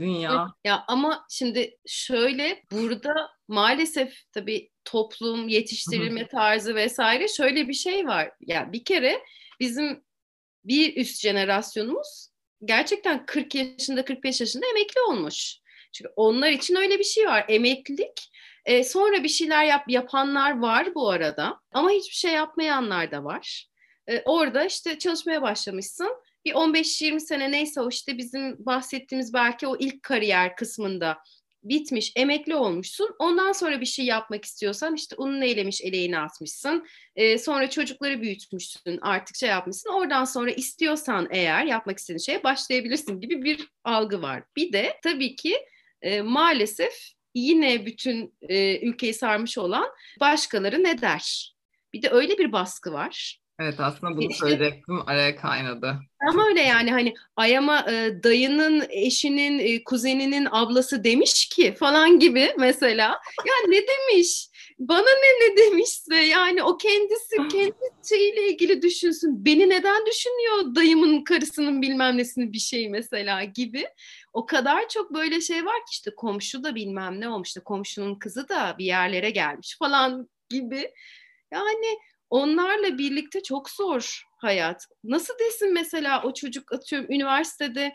[0.00, 0.46] dünya.
[0.64, 8.24] Ya ama şimdi şöyle burada maalesef tabii toplum, yetiştirilme tarzı vesaire şöyle bir şey var.
[8.24, 9.20] Ya yani bir kere
[9.60, 10.02] bizim
[10.64, 12.29] bir üst jenerasyonumuz
[12.64, 15.56] gerçekten 40 yaşında 45 yaşında emekli olmuş.
[15.92, 17.44] Çünkü onlar için öyle bir şey var.
[17.48, 18.30] Emeklilik
[18.64, 23.68] e, sonra bir şeyler yap yapanlar var bu arada ama hiçbir şey yapmayanlar da var.
[24.06, 26.10] E, orada işte çalışmaya başlamışsın.
[26.44, 31.18] Bir 15-20 sene neyse o işte bizim bahsettiğimiz belki o ilk kariyer kısmında
[31.62, 33.14] bitmiş, emekli olmuşsun.
[33.18, 36.86] Ondan sonra bir şey yapmak istiyorsan işte ununu eylemiş, eleğini atmışsın.
[37.16, 39.90] Ee, sonra çocukları büyütmüşsün, artık şey yapmışsın.
[39.90, 44.42] Oradan sonra istiyorsan eğer yapmak istediğin şeye başlayabilirsin gibi bir algı var.
[44.56, 45.56] Bir de tabii ki
[46.02, 46.94] e, maalesef
[47.34, 49.86] yine bütün e, ülkeyi sarmış olan
[50.20, 51.54] başkaları ne der?
[51.92, 53.40] Bir de öyle bir baskı var.
[53.60, 55.96] Evet aslında bunu söyleyecektim araya kaynadı.
[56.28, 62.54] Ama öyle yani hani ayama e, dayının eşinin e, kuzeninin ablası demiş ki falan gibi
[62.58, 63.20] mesela.
[63.46, 64.48] Ya ne demiş?
[64.78, 67.74] Bana ne ne demişse yani o kendisi kendi
[68.08, 69.44] şeyiyle ilgili düşünsün.
[69.44, 73.86] Beni neden düşünüyor dayımın karısının bilmem nesini bir şey mesela gibi.
[74.32, 77.48] O kadar çok böyle şey var ki işte komşu da bilmem ne olmuş.
[77.48, 80.90] İşte komşunun kızı da bir yerlere gelmiş falan gibi.
[81.52, 81.98] Yani
[82.30, 84.86] onlarla birlikte çok zor hayat.
[85.04, 87.94] Nasıl desin mesela o çocuk atıyorum üniversitede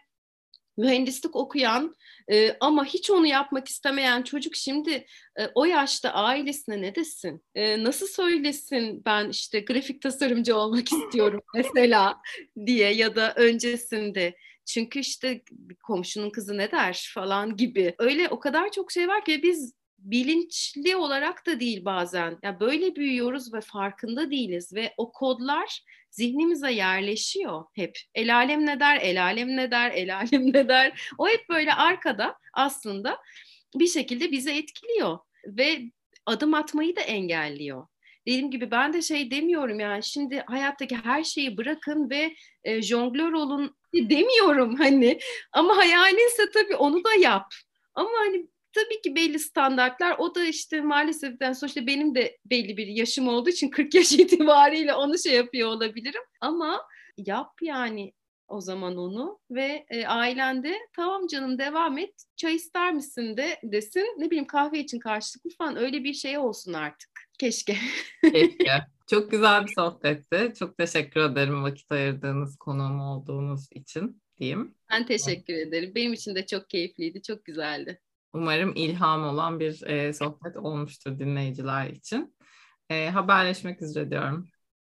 [0.77, 1.95] mühendislik okuyan
[2.31, 5.05] e, ama hiç onu yapmak istemeyen çocuk şimdi
[5.39, 7.43] e, o yaşta ailesine ne desin?
[7.55, 12.21] E, nasıl söylesin ben işte grafik tasarımcı olmak istiyorum mesela
[12.65, 14.35] diye ya da öncesinde.
[14.65, 15.41] Çünkü işte
[15.83, 17.95] komşunun kızı ne der falan gibi.
[17.99, 19.73] Öyle o kadar çok şey var ki biz
[20.05, 22.37] bilinçli olarak da değil bazen.
[22.43, 27.97] Ya böyle büyüyoruz ve farkında değiliz ve o kodlar zihnimize yerleşiyor hep.
[28.15, 31.11] El alem ne der, el alem ne der, el alem ne der.
[31.17, 33.17] O hep böyle arkada aslında
[33.75, 35.81] bir şekilde bizi etkiliyor ve
[36.25, 37.87] adım atmayı da engelliyor.
[38.27, 43.31] Dediğim gibi ben de şey demiyorum yani şimdi hayattaki her şeyi bırakın ve e, jonglör
[43.31, 45.19] olun demiyorum hani
[45.51, 47.53] ama hayalinse tabii onu da yap.
[47.95, 50.15] Ama hani tabii ki belli standartlar.
[50.17, 54.11] O da işte maalesef yani sonuçta benim de belli bir yaşım olduğu için 40 yaş
[54.19, 56.21] itibariyle onu şey yapıyor olabilirim.
[56.41, 56.81] Ama
[57.17, 58.13] yap yani
[58.47, 64.15] o zaman onu ve e, ailende tamam canım devam et çay ister misin de desin
[64.17, 67.09] ne bileyim kahve için karşılıklı falan öyle bir şey olsun artık
[67.39, 67.77] keşke.
[68.21, 68.85] Keşke.
[69.09, 70.53] Çok güzel bir sohbetti.
[70.59, 74.75] Çok teşekkür ederim vakit ayırdığınız konuğum olduğunuz için diyeyim.
[74.91, 75.91] Ben teşekkür ederim.
[75.95, 78.01] Benim için de çok keyifliydi, çok güzeldi.
[78.35, 82.35] Umarım ilham olan bir e, sohbet olmuştur dinleyiciler için.
[82.89, 84.47] E, haberleşmek üzere diyorum.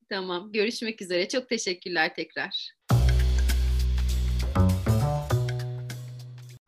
[0.09, 1.27] Tamam, görüşmek üzere.
[1.27, 2.71] Çok teşekkürler tekrar.